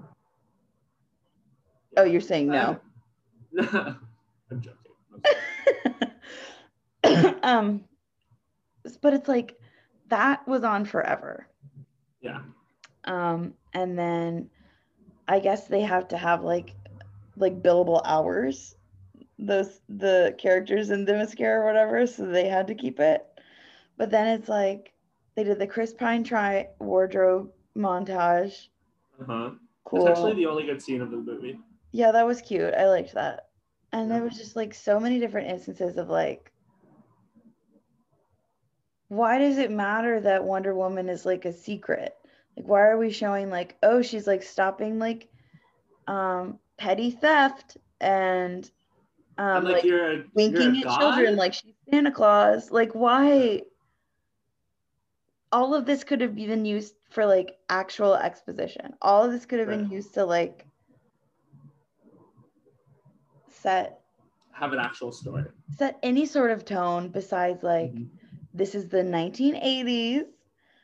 [1.99, 2.79] Oh, you're saying no.
[3.53, 3.97] no.
[4.51, 4.81] I'm joking.
[7.43, 7.85] um
[9.03, 9.57] but it's like
[10.09, 11.49] that was on forever
[12.21, 12.41] Yeah.
[13.05, 14.49] um and then
[15.29, 16.75] i guess they have to have like
[17.37, 18.75] like billable hours
[19.39, 23.25] those the characters in Themyscira or whatever so they had to keep it
[23.97, 24.93] but then it's like
[25.37, 28.69] they did the chris pine try wardrobe montage
[29.21, 29.51] Uh-huh.
[29.85, 31.59] cool It's actually the only good scene of the movie.
[31.93, 33.46] yeah that was cute i liked that
[33.97, 36.53] and there was just like so many different instances of like
[39.09, 42.15] why does it matter that wonder woman is like a secret?
[42.57, 45.29] Like why are we showing like oh she's like stopping like
[46.07, 48.71] um petty theft and
[49.39, 52.71] um and like, like, you're a winking you're at children like she's santa claus?
[52.71, 53.63] Like why
[55.53, 58.93] all of this could have been used for like actual exposition.
[59.01, 60.67] All of this could have been used to like
[63.67, 64.01] set
[64.53, 65.45] have an actual story.
[65.77, 68.09] set any sort of tone besides like Mhm.
[68.55, 70.25] this is the 1980s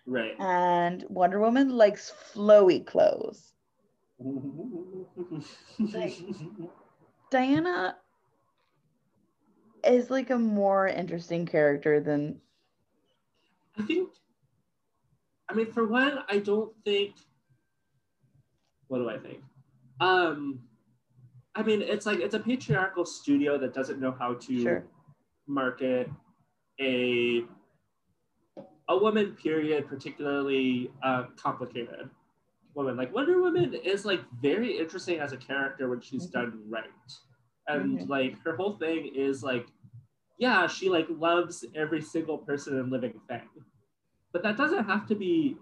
[0.04, 0.34] Right.
[0.40, 3.54] and Wonder Woman likes flowy clothes.
[5.78, 6.18] Like-
[7.30, 7.96] Diana
[9.84, 12.40] is like a more interesting character than
[13.78, 14.10] I think,
[15.48, 17.16] I mean, for one, I don't think.
[18.88, 19.42] What do I think?
[20.00, 20.68] Um,
[21.54, 24.84] I mean, it's like it's a patriarchal studio that doesn't know how to sure.
[25.46, 26.08] market
[26.80, 27.44] a
[28.88, 29.34] a woman.
[29.34, 32.08] Period, particularly uh, complicated
[32.74, 32.96] woman.
[32.96, 36.32] Like Wonder Woman is like very interesting as a character when she's Mhm.
[36.32, 37.12] done right,
[37.68, 38.08] and Mhm.
[38.08, 39.66] like her whole thing is like
[40.38, 43.48] yeah, she like loves every single person and living thing.
[44.32, 45.58] But that doesn't have to be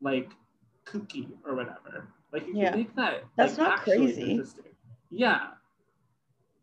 [0.00, 0.32] like
[0.84, 2.08] kooky or whatever.
[2.32, 2.70] Like you Yeah.
[2.70, 4.32] can make that That's like, not crazy.
[4.32, 4.71] Interesting.
[5.12, 5.48] Yeah.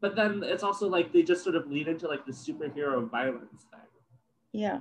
[0.01, 3.65] But then it's also like they just sort of lead into like the superhero violence
[3.71, 3.79] thing.
[4.51, 4.79] Yeah.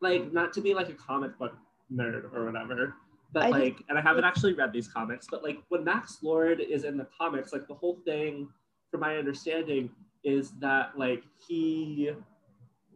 [0.00, 1.54] Like not to be like a comic book
[1.92, 2.94] nerd or whatever.
[3.32, 6.60] But I like, and I haven't actually read these comics, but like when Max Lord
[6.60, 8.48] is in the comics, like the whole thing,
[8.90, 9.90] from my understanding,
[10.22, 12.12] is that like he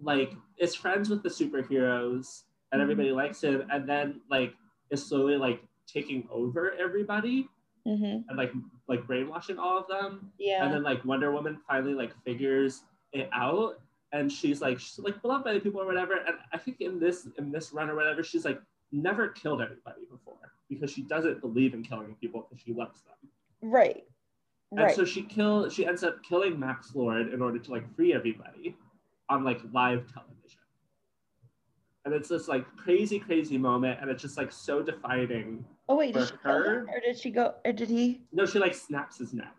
[0.02, 2.82] like is friends with the superheroes and Mhm.
[2.82, 4.54] everybody likes him and then like
[4.90, 7.48] is slowly like taking over everybody
[7.86, 8.52] hmm and like
[8.88, 10.64] like brainwashing all of them Yeah.
[10.64, 12.82] and then like wonder woman finally like figures
[13.12, 13.80] it out
[14.12, 16.98] and she's like she's like beloved by the people or whatever and i think in
[16.98, 18.60] this in this run or whatever she's like
[18.90, 20.36] never killed anybody before
[20.68, 23.14] because she doesn't believe in killing people because she loves them
[23.62, 24.04] right.
[24.72, 24.96] and Right.
[24.96, 28.76] so she kill she ends up killing Max Lord in order to like free everybody
[29.28, 30.60] on like live television.
[32.04, 35.64] And it's this like crazy, crazy moment, and it's just like so defining.
[35.88, 38.58] Oh wait, did she kill him or did she go or did he No, she
[38.58, 39.54] like snaps his neck.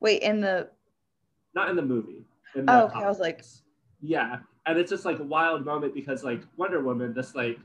[0.00, 0.68] wait in the
[1.54, 2.24] Not in the movie.
[2.54, 3.44] In the Oh, okay, I was like-
[4.00, 4.38] Yeah.
[4.66, 7.58] And it's just like a wild moment because like Wonder Woman, this like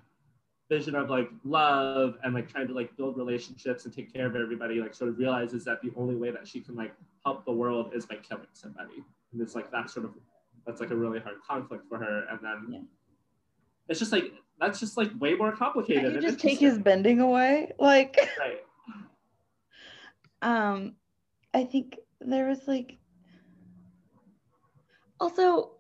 [0.70, 4.36] vision of like love and like trying to like build relationships and take care of
[4.36, 6.93] everybody, like sort of realizes that the only way that she can like
[7.26, 9.04] help the world is by killing somebody.
[9.32, 10.12] And it's like that sort of
[10.66, 12.26] that's like a really hard conflict for her.
[12.30, 12.80] And then Yeah.
[13.88, 16.03] it's just like that's just like way more complicated.
[16.03, 17.72] Can't you just take his bending away?
[17.80, 18.60] Like right.
[20.41, 20.95] um
[21.53, 22.97] I think there was like
[25.20, 25.72] also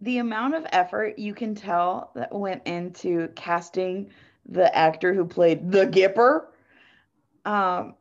[0.00, 4.10] the amount of effort you can tell that went into casting
[4.48, 6.46] the actor who played the Gipper,
[7.44, 7.94] um,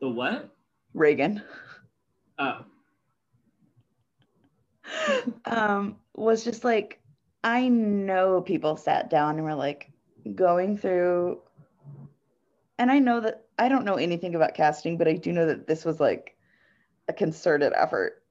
[0.00, 0.54] The what?
[0.94, 1.42] Reagan.
[2.38, 2.64] Oh,
[5.46, 7.00] um, was just like,
[7.44, 9.90] I know people sat down and were like
[10.34, 11.40] going through,
[12.78, 15.66] and I know that I don't know anything about casting, but I do know that
[15.66, 16.36] this was like
[17.08, 18.22] a concerted effort.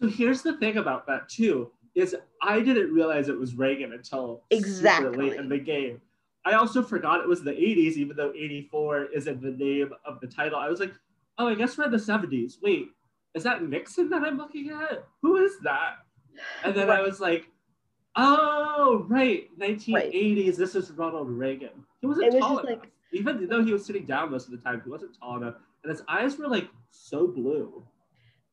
[0.00, 4.42] so here's the thing about that too is I didn't realize it was Reagan until
[4.52, 5.30] super Exactly.
[5.30, 6.00] late in the game.
[6.44, 10.20] I also forgot it was the 80s, even though 84 is in the name of
[10.20, 10.58] the title.
[10.58, 10.92] I was like,
[11.38, 12.54] oh, I guess we're in the 70s.
[12.60, 12.88] Wait,
[13.34, 15.06] is that Nixon that I'm looking at?
[15.22, 15.98] Who is that?
[16.64, 17.48] And then I was like,
[18.16, 20.56] oh, right, 1980s.
[20.56, 21.70] This is Ronald Reagan.
[22.00, 22.82] He wasn't was tall enough.
[22.82, 25.54] like- even though he was sitting down most of the time, he wasn't tall enough.
[25.84, 27.84] And his eyes were like so blue.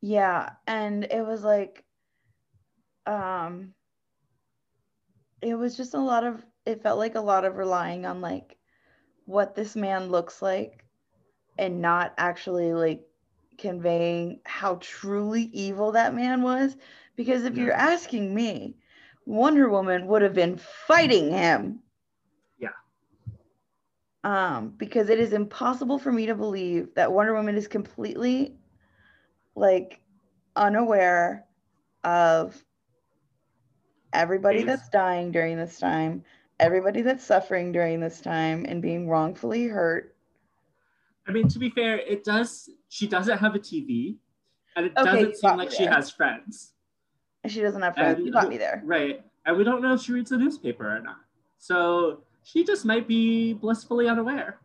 [0.02, 1.84] Yeah, and it was like
[3.08, 3.74] um
[5.42, 8.58] it was just a lot of it felt like a lot of relying on like
[9.26, 10.86] what this man looks like
[11.58, 13.02] and not actually like
[13.58, 16.78] conveying how truly evil that man was
[17.16, 18.76] because if you're asking me
[19.26, 21.80] Wonder Woman would have been fighting him
[22.58, 22.70] Yeah.
[24.24, 28.58] um because it is impossible for me to believe that Wonder Woman is completely
[29.56, 30.02] like
[30.56, 31.46] unaware
[32.04, 32.64] of
[34.14, 36.24] everybody that's dying during this time,
[36.60, 40.16] everybody that's suffering during this time and being wrongfully hurt.
[41.28, 42.70] I mean, to be fair, it does.
[42.90, 44.18] She doesn't have a TV,
[44.76, 46.74] and it Okay, doesn't seem like she has friends.
[47.48, 48.18] She doesn't have friends.
[48.18, 48.82] And you got me there.
[48.86, 49.24] Right.
[49.46, 51.18] And we don't know if she reads the newspaper or not.
[51.58, 54.60] So she just might be blissfully unaware.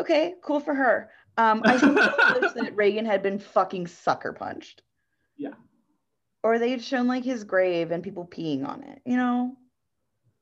[0.00, 1.10] Okay, cool for her.
[1.36, 4.82] Um, I wish that Reagan had been fucking sucker punched.
[5.36, 5.52] Yeah.
[6.42, 9.56] Or they'd shown like his grave and people peeing on it, you know?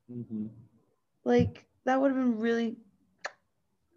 [0.09, 0.49] Mhm.
[1.25, 2.77] Like that would have been really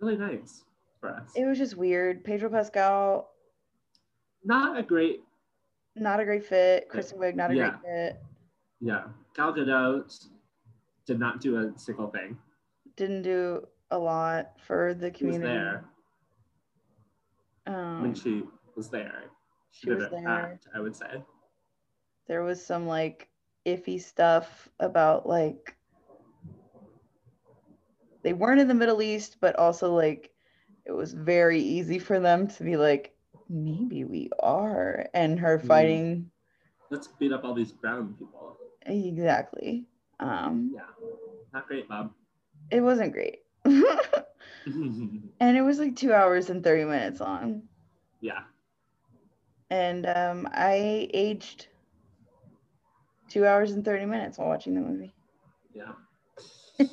[0.00, 0.64] Really nice
[1.00, 1.30] for us.
[1.34, 2.24] it was just weird.
[2.24, 3.30] Pedro Pascal,
[4.44, 5.22] Not a great,
[5.96, 6.88] not a great fit.
[6.88, 7.70] Kristen Wiig, not a Yeah.
[7.70, 8.22] great fit.
[8.80, 9.04] yeah.
[9.34, 10.28] Gal Gadot
[11.06, 12.38] did not do a single thing.
[12.96, 15.54] Didn't do a lot for the She was community.
[15.54, 15.84] there
[17.66, 18.44] Um, when she
[18.76, 19.24] was there.
[19.70, 20.28] She, she was there.
[20.28, 21.22] act, I would say.
[22.26, 23.28] there was some like
[23.66, 25.76] iffy stuff about like
[28.22, 30.30] they weren't in the Middle East, but also like
[30.86, 33.13] it was very easy for them to be like,
[33.48, 36.30] maybe we are, and her fighting
[36.90, 38.56] Let's beat up all these brown people.
[38.86, 39.86] exactly.
[40.20, 40.82] Um, Yeah.
[41.52, 42.12] Not great, Bob.
[42.70, 44.24] it wasn't great, and
[45.40, 47.62] it was like two hours and thirty minutes long,
[48.20, 48.40] yeah.
[49.70, 51.68] and um, I aged
[53.28, 55.14] two hours and thirty minutes while watching the movie.
[55.72, 55.92] Yeah.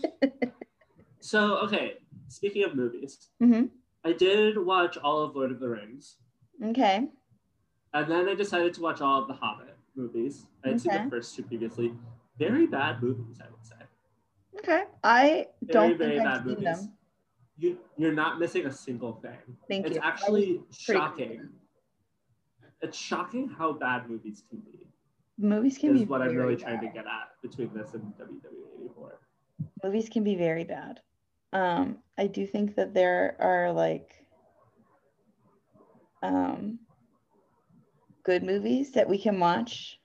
[1.19, 1.95] so, okay,
[2.27, 3.65] speaking of movies, hmm
[4.03, 6.17] I did watch all of Lord of the Rings,
[6.64, 7.07] Okay.
[7.93, 10.45] and then I decided to watch all of the Hobbit movies.
[10.64, 11.93] I had seen the first two previously.
[12.38, 13.76] Very bad movies, I would say.
[14.59, 14.84] Okay.
[15.03, 16.64] I don't very think bad movies.
[16.64, 16.93] them.
[17.57, 19.38] You, you're not missing a single thing.
[19.68, 20.01] Thank it's you.
[20.01, 21.28] Actually shocking.
[21.28, 21.51] confident.
[22.82, 24.88] It's shocking how bad movies can be.
[25.38, 28.03] Movies can be Is what I'm really very trying to get at between this and
[28.20, 29.12] WW84.
[29.84, 30.99] Movies can be very bad.
[31.53, 34.20] Um, I do think that there are like
[36.22, 36.80] um
[38.24, 39.99] good movies that we can watch,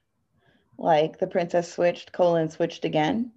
[0.79, 3.33] like The Princess Switched, colon switched again.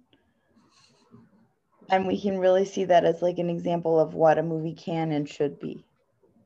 [1.90, 5.12] And we can really see that as like an example of what a movie can
[5.12, 5.84] and should be.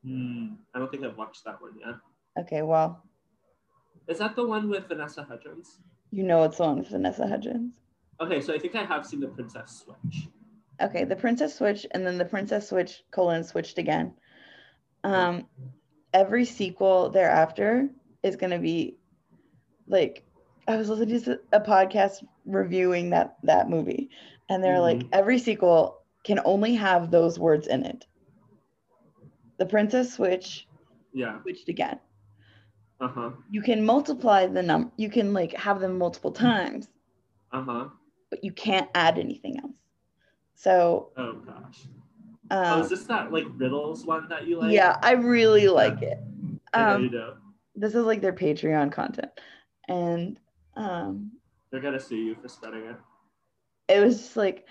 [0.03, 1.95] Hmm, I don't think I've watched that one yet.
[2.37, 3.03] Okay, well,
[4.07, 5.79] Is that the one with Vanessa Hudgens?
[6.11, 7.73] you know it's the one with Vanessa Hudgens.
[8.21, 10.27] Okay, so I think I have seen the Princess Switch.
[10.81, 14.13] Okay, the Princess Switch and then the Princess Switch colon switched again.
[15.03, 15.45] Um,
[16.15, 17.89] every sequel thereafter
[18.23, 18.97] is gonna be
[19.87, 20.25] like
[20.67, 24.09] I was listening to a podcast reviewing that that movie,
[24.49, 25.09] and they're like Mhm.
[25.11, 28.07] every sequel can only have those words in it.
[29.59, 30.67] The Princess Switch
[31.13, 31.41] Yeah.
[31.41, 31.99] switched again.
[32.99, 33.31] Uh huh.
[33.49, 34.91] You can multiply the number.
[34.97, 36.89] You can like have them multiple times,
[37.51, 37.89] Uh huh.
[38.29, 39.77] but you can't add anything else.
[40.55, 41.87] So, Oh gosh.
[42.51, 44.71] Oh, um, is this that like riddles one that you like?
[44.71, 46.19] yeah, I really like it.
[46.73, 47.33] Um, you do.
[47.75, 49.31] this is like their Patreon content,
[49.87, 50.39] and
[50.75, 51.31] um,
[51.71, 52.95] They're gonna sue you for spreading it.
[53.87, 54.67] it was just like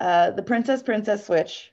[0.00, 1.72] uh, the Princess Princess Switch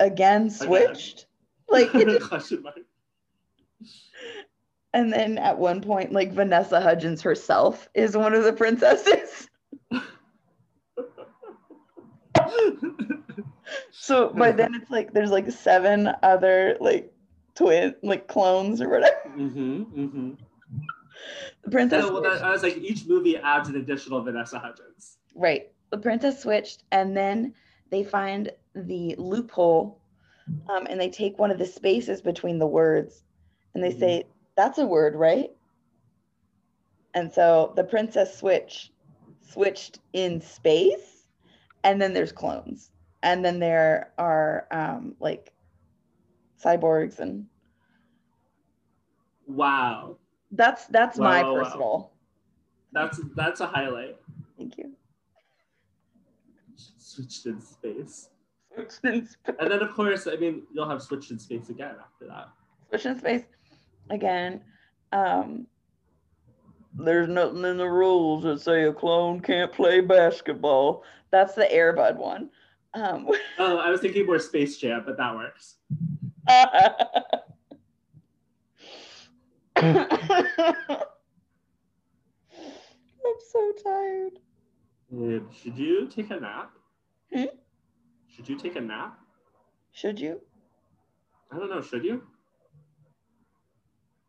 [0.00, 1.26] again switched,
[1.68, 2.52] like, it just-
[4.92, 9.48] and then at one point, like Vanessa Hudgens herself is one of the princesses.
[13.92, 17.12] So by then it's like there's like seven other like
[17.54, 19.16] twin, like clones or whatever.
[19.28, 19.82] Mm-hmm.
[19.82, 20.30] Mm-hmm.
[21.64, 22.04] The princess.
[22.04, 25.18] Oh, well, that, I was like, each movie adds an additional Vanessa Hudgens.
[25.34, 25.70] Right.
[25.90, 27.54] The princess switched, and then
[27.90, 30.00] they find the loophole,
[30.68, 33.22] um, and they take one of the spaces between the words,
[33.74, 34.00] and they Mhm.
[34.00, 34.24] say,
[34.56, 35.50] "That's a word, right?"
[37.14, 38.92] And so the princess switch
[39.40, 41.26] switched in space,
[41.84, 42.90] and then there's clones,
[43.24, 45.52] and then there are um, like
[46.62, 47.46] cyborgs, and
[49.46, 50.16] Wow,
[50.52, 51.64] that's that's my Wow, wow, wow.
[51.64, 52.12] personal.
[52.92, 54.16] that's that's a highlight.
[54.56, 54.92] Thank you.
[56.76, 58.28] Switched in space,
[58.74, 59.54] Switched in space.
[59.58, 62.48] and then of course, I mean, you'll have switched in space again after that.
[62.88, 63.44] switch in space
[64.10, 64.60] again.
[65.12, 65.66] Um,
[66.96, 71.02] there's nothing in the rules that say a clone can't play basketball.
[71.30, 72.50] That's the Airbud one.
[72.94, 73.28] Um,
[73.58, 75.76] Oh, I was thinking more Space Jam, but that works.
[83.24, 84.32] I'm so tired.
[85.12, 86.70] Um, should you take a nap?
[87.32, 87.44] Hmm?
[88.28, 89.18] Should you take a nap?
[89.92, 90.40] Should you?
[91.52, 91.80] I don't know.
[91.80, 92.22] Should you?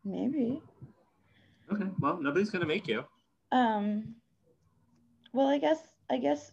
[0.03, 0.61] Maybe.
[1.71, 1.85] Okay.
[1.99, 3.03] Well, nobody's gonna make you.
[3.51, 4.15] Um.
[5.33, 5.79] Well, I guess.
[6.09, 6.51] I guess.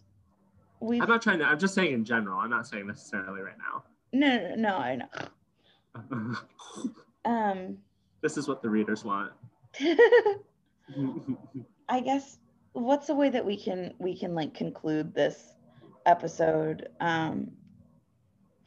[0.83, 0.99] We.
[0.99, 1.45] I'm not trying to.
[1.45, 2.39] I'm just saying in general.
[2.39, 3.83] I'm not saying necessarily right now.
[4.11, 4.75] No, no, no.
[4.77, 6.35] I know.
[7.25, 7.77] Um.
[8.21, 9.31] this is what the readers want.
[11.87, 12.37] I guess
[12.73, 15.53] what's the way that we can we can like conclude this
[16.05, 17.49] episode um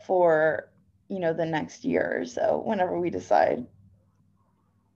[0.06, 0.70] for
[1.08, 3.66] you know the next year or so whenever we decide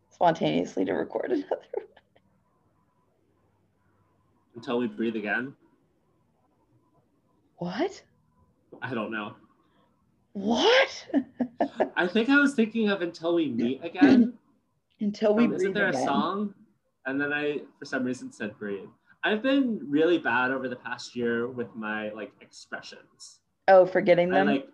[0.09, 1.87] spontaneously to record another one.
[4.57, 5.55] Until we breathe again.
[7.61, 8.03] What
[8.83, 9.35] I don't know.
[10.33, 11.07] what
[11.97, 14.33] I think I was thinking of until we meet again.
[15.01, 16.01] until we Um, isn't there again.
[16.01, 16.55] a song?
[17.07, 18.89] And then I, for some reason, said breathe.
[19.25, 23.41] I've been really bad over the past year with my like expressions.
[23.69, 24.69] oh forgetting I them like,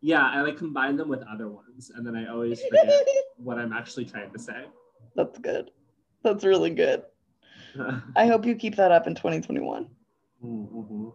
[0.00, 3.06] yeah, I like combine them with other ones, and then I always forget
[3.36, 4.64] what I'm actually trying to say.
[5.16, 5.70] that's good
[6.24, 7.02] that's really good
[8.16, 9.86] i hope you keep that up in 2021
[10.44, 11.12] Mhm.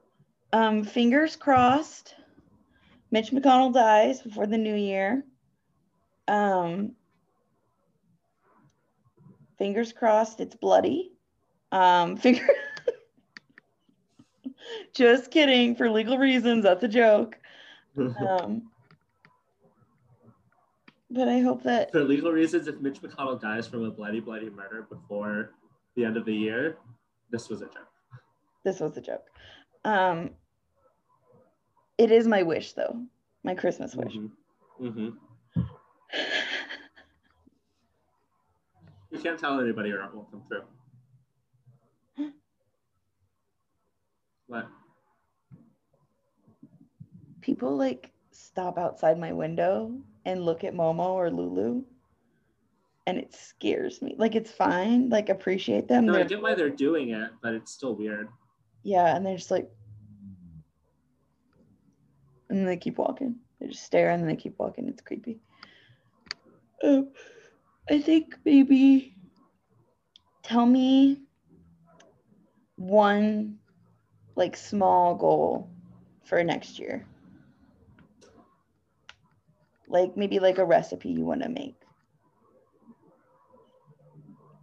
[0.52, 2.16] Um, fingers crossed.
[3.12, 5.24] Mitch McConnell dies before the new year.
[6.28, 6.94] Um,
[9.58, 10.40] fingers crossed.
[10.40, 11.12] It's bloody.
[11.72, 12.48] Um, finger.
[14.94, 15.76] Just kidding.
[15.76, 17.38] For legal reasons, that's a joke.
[17.98, 18.70] Um,
[21.12, 24.50] but I hope that For legal reasons, if Mitch McConnell dies from a bloody, bloody
[24.52, 25.50] murder before
[25.96, 26.78] the end of the year,
[27.32, 27.90] this was a joke.
[28.64, 29.26] this was a joke.
[29.86, 30.32] Um,
[31.98, 33.02] it is my wish, though.
[33.44, 34.16] My Christmas wish.
[34.16, 34.32] Mhm.
[34.82, 35.18] Mhm.
[39.12, 40.64] You can't tell anybody or it won't come through.
[44.48, 44.68] What?
[47.42, 49.92] people like stop outside my window
[50.26, 51.84] and look at Momo or Lulu
[53.08, 54.14] and it scares me.
[54.18, 56.06] Like it's fine, like appreciate them.
[56.06, 58.28] No, I They're- get why they're doing it, but it's still weird.
[58.84, 59.70] Yeah, and they're just like
[62.50, 63.36] and they keep walking.
[63.60, 64.88] They just stare and then they keep walking.
[64.88, 65.40] It's creepy.
[66.84, 67.10] Um,
[67.90, 69.16] I think maybe
[70.44, 71.22] tell me
[72.76, 73.60] one
[74.36, 75.70] like small goal
[76.24, 77.06] for next year.
[79.88, 81.76] Like maybe like a recipe you want to make.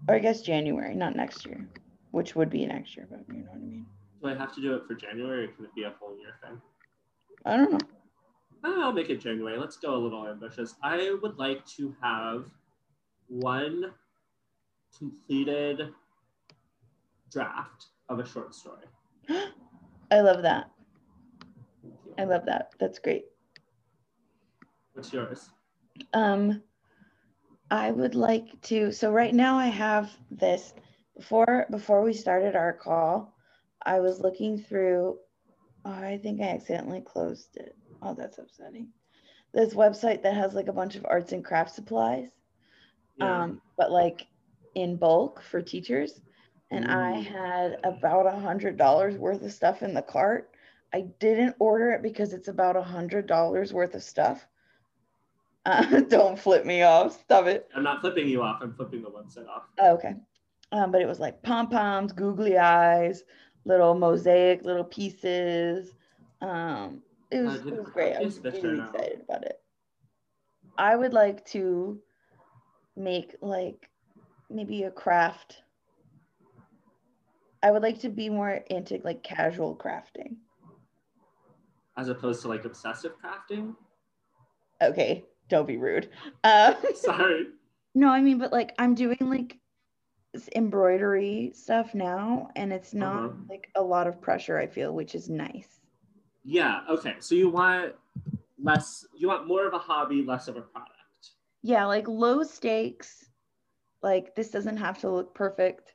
[0.09, 1.69] Or I guess January, not next year,
[2.13, 3.87] which would be next year, but you know what I mean.
[4.27, 6.35] Do I have to do it for January or can it be a whole year
[6.43, 6.61] thing?
[7.45, 7.79] I don't know.
[8.65, 9.57] I'll make it January.
[9.57, 10.75] Let's go a little ambitious.
[10.83, 12.47] I would like to have
[13.29, 13.93] one
[14.99, 15.91] completed
[17.31, 18.87] draft of a short story.
[20.11, 20.73] I love that.
[22.19, 22.73] I love that.
[22.81, 23.27] That's great.
[24.95, 25.51] What's yours?
[26.15, 26.65] Um,
[27.71, 28.91] I would like to.
[28.91, 30.75] So right now I have this.
[31.17, 33.36] Before before we started our call,
[33.87, 35.19] I was looking through.
[35.85, 37.77] Oh, I think I accidentally closed it.
[38.03, 38.89] Oh, that's upsetting.
[39.55, 42.29] This website that has like a bunch of arts and craft supplies,
[43.17, 43.45] Yeah.
[43.45, 44.27] um, but like
[44.75, 46.21] in bulk for teachers.
[46.73, 50.51] And I had about a hundred dollars worth of stuff in the cart.
[50.93, 54.47] I didn't order it because it's about a hundred dollars worth of stuff.
[55.65, 57.21] Uh, don't flip me off.
[57.23, 57.69] Stop it.
[57.75, 58.61] I'm not flipping you off.
[58.63, 59.63] I'm flipping the website off.
[59.79, 60.17] Oh, okay.
[60.73, 63.23] Um, but it was like pom poms, googly eyes,
[63.67, 65.93] little mosaic, little pieces.
[66.41, 68.17] Um, it was, it was great.
[68.17, 69.61] I was really excited about it.
[70.79, 71.99] I would like to
[72.97, 73.91] make like
[74.49, 75.63] maybe a craft.
[77.63, 80.37] I would like to be more into like casual crafting.
[81.97, 83.75] As opposed to like obsessive crafting.
[84.81, 86.11] Okay, don't be rude.
[86.45, 87.47] Um, Sorry.
[87.95, 89.59] no, I mean, but like I'm doing like
[90.55, 93.37] embroidery stuff now, and it's not Uh-huh.
[93.49, 94.59] like a lot of pressure.
[94.59, 95.81] I feel, which is nice.
[96.45, 96.83] Yeah.
[96.89, 97.17] Okay.
[97.21, 97.95] So you want
[98.63, 99.05] less.
[99.15, 100.93] You want more of a hobby, less of a product.
[101.63, 103.29] Yeah, like low stakes.
[104.03, 105.95] Like this doesn't have to look perfect.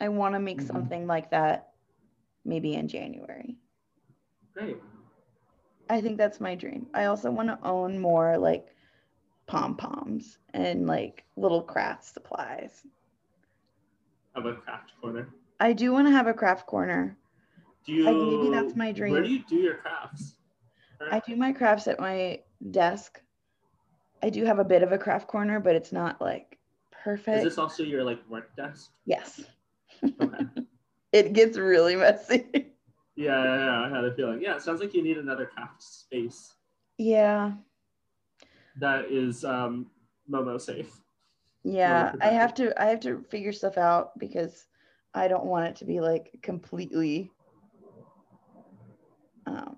[0.00, 0.66] I want to make Mhm.
[0.66, 1.74] something like that
[2.44, 3.58] maybe in January.
[4.54, 4.78] Great.
[5.90, 6.86] I think that's my dream.
[6.94, 8.68] I also want to own more like
[9.46, 12.86] pom poms and like little craft supplies.
[14.34, 15.28] Have a craft corner.
[15.58, 17.16] I do want to have a craft corner.
[17.84, 18.04] Do you?
[18.04, 19.12] Like, maybe that's my dream.
[19.12, 20.36] Where do you do your crafts?
[21.10, 22.40] I do my crafts at my
[22.70, 23.20] desk.
[24.22, 26.58] I do have a bit of a craft corner, but it's not like
[26.90, 27.38] perfect.
[27.38, 28.90] Is this also your like work desk?
[29.06, 29.42] yes.
[30.04, 30.44] Okay.
[31.12, 32.46] It gets really messy.
[32.54, 33.80] yeah, yeah, yeah.
[33.80, 34.40] I had a feeling.
[34.40, 36.52] Yeah, it sounds like you need another craft space
[37.00, 37.52] yeah.
[38.76, 39.86] that is um,
[40.30, 41.00] Momo safe.
[41.62, 44.66] Yeah, I have to I have to figure stuff out because
[45.14, 47.30] I don't want it to be like completely
[49.46, 49.76] um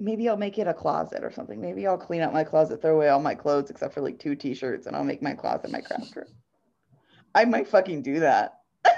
[0.00, 1.60] maybe I'll make it a closet or something.
[1.60, 4.34] Maybe I'll clean out my closet, throw away all my clothes except for like two
[4.34, 6.26] t-shirts and I'll make my closet my craft room.
[7.34, 8.54] I might fucking do that.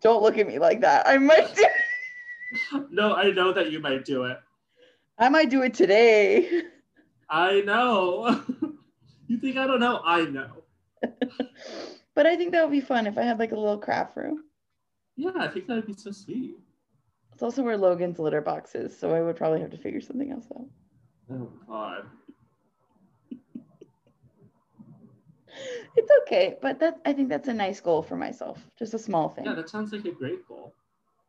[0.00, 1.08] don't look at me like that.
[1.08, 1.64] I might do
[2.90, 4.38] No, I know that you might do it.
[5.18, 6.62] I might do it today.
[7.28, 8.42] I know.
[9.26, 10.00] You think I don't know?
[10.04, 10.64] I know.
[12.14, 14.44] but I think that would be fun if I had like a little craft room.
[15.16, 16.56] Yeah, I think that would be so sweet.
[17.32, 20.30] It's also where Logan's litter box is, so I would probably have to figure something
[20.30, 20.66] else out.
[21.32, 22.06] Oh God.
[25.96, 28.58] It's okay, but that I think that's a nice goal for myself.
[28.76, 29.44] Just a small thing.
[29.44, 30.74] Yeah, that sounds like a great goal.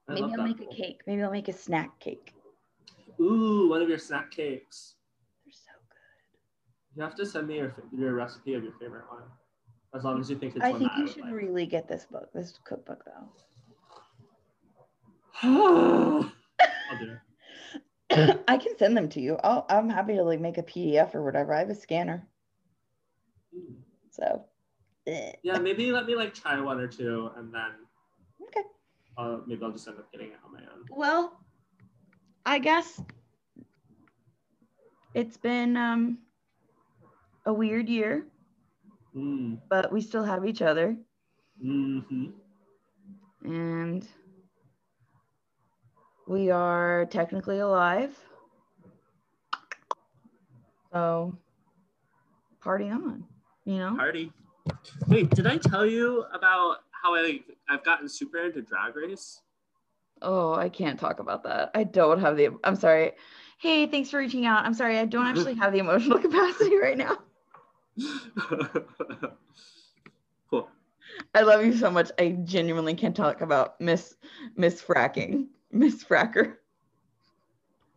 [0.10, 0.70] I Maybe I'll make goal.
[0.72, 1.02] a cake.
[1.06, 2.34] Maybe I'll make a snack cake.
[3.20, 4.96] Ooh, one of your snack cakes.
[6.96, 7.16] They're so good.
[7.16, 9.24] You have to send me your your recipe of your favorite one,
[9.96, 11.34] as long as you think it's I one think that you would should like.
[11.34, 13.30] really get this book, this cookbook though.
[16.92, 18.40] I'll do it.
[18.48, 19.38] I can send them to you.
[19.44, 21.54] I'll, I'm happy to like make a PDF or whatever.
[21.54, 22.28] I have a scanner,
[23.56, 23.76] Mm.
[24.12, 24.46] so.
[25.44, 27.72] Yeah, maybe let me like try one or two, and then
[28.48, 28.62] Okay.
[29.18, 30.86] uh, maybe I'll just end up getting it on my own.
[30.90, 31.40] Well,
[32.46, 33.02] I guess
[35.14, 36.18] it's been um
[37.46, 38.26] a weird year,
[39.16, 39.60] Mm.
[39.70, 40.98] but we still have each other,
[41.62, 42.32] hmm
[43.44, 44.08] and
[46.28, 48.18] we are technically alive.
[50.92, 51.38] So,
[52.62, 53.26] party on,
[53.66, 53.96] you know?
[53.96, 54.32] Party.
[55.08, 59.42] Wait, did I tell you about how I I've gotten super into Drag Race?
[60.22, 61.72] Oh, I can't talk about that.
[61.76, 62.50] I don't have the.
[62.64, 63.12] I'm sorry.
[63.60, 64.66] Hey, thanks for reaching out.
[64.66, 64.98] I'm sorry.
[64.98, 67.18] I don't actually have the emotional capacity right now.
[70.50, 70.70] cool.
[71.34, 72.12] I love you so much.
[72.20, 74.16] I genuinely can't talk about Miss
[74.56, 76.56] Miss Fracking, Miss Fracker.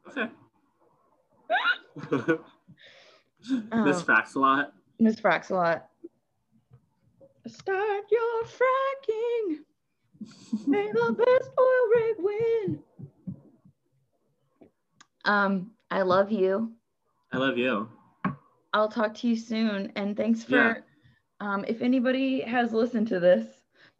[0.08, 0.28] Okay.
[3.74, 4.72] Miss Fracks a lot.
[4.98, 5.88] Miss Fracks a lot.
[7.46, 9.58] Start your fracking.
[10.66, 12.82] May the best oil rig win.
[15.24, 16.72] Um, I love you.
[17.32, 17.88] I love you.
[18.72, 19.92] I'll talk to you soon.
[19.96, 20.74] And thanks for Yeah.
[21.40, 23.46] um, if anybody has listened to this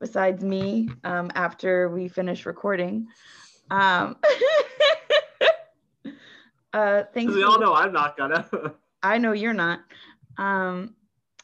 [0.01, 3.09] besides me um, after we finish recording.
[3.71, 4.17] Um,
[6.73, 7.35] uh, thanks.
[7.35, 8.49] We all know I'm not gonna.
[9.03, 9.81] I know you're not.
[10.37, 10.95] Um,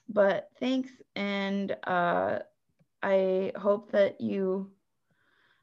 [0.09, 0.91] but thanks.
[1.17, 2.41] And uh,
[3.03, 4.71] I hope that you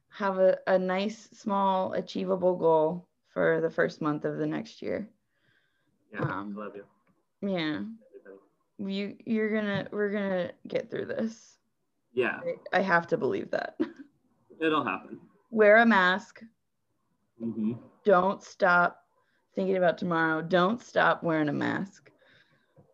[0.09, 5.07] have a, a nice, small, achievable goal for the first month of the next year.
[6.13, 6.83] yeah, Um, I love you.
[7.41, 7.81] Yeah.
[8.77, 11.57] You you're gonna we're gonna get through this.
[12.13, 12.39] Yeah,
[12.73, 13.77] I, I have to believe that.
[14.61, 15.19] it'll happen.
[15.51, 16.41] Wear a mask.
[17.39, 17.73] hmm
[18.03, 19.03] Don't stop
[19.55, 20.41] thinking about tomorrow.
[20.41, 22.11] Don't stop wearing a mask.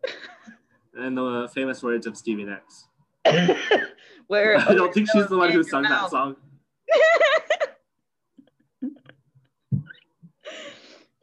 [1.00, 2.88] And the famous words of Stevie Nicks.
[4.30, 6.36] Wear I don't think she's the one who sung that song.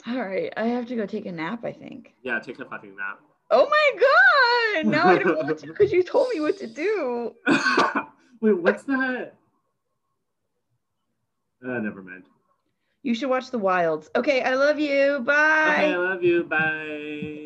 [0.06, 2.14] All right, I have to go take a nap, I think.
[2.22, 3.20] Yeah, take a fucking nap.
[3.51, 4.86] Oh my god!
[4.90, 7.35] Now I don't want to because you told me what to do.
[8.40, 9.35] Wait, what's that?
[11.66, 12.24] Uh, never mind.
[13.02, 14.10] You should watch The Wilds.
[14.16, 15.20] Okay, I love you.
[15.20, 15.72] Bye.
[15.72, 16.44] Okay, I love you.
[16.44, 17.43] Bye.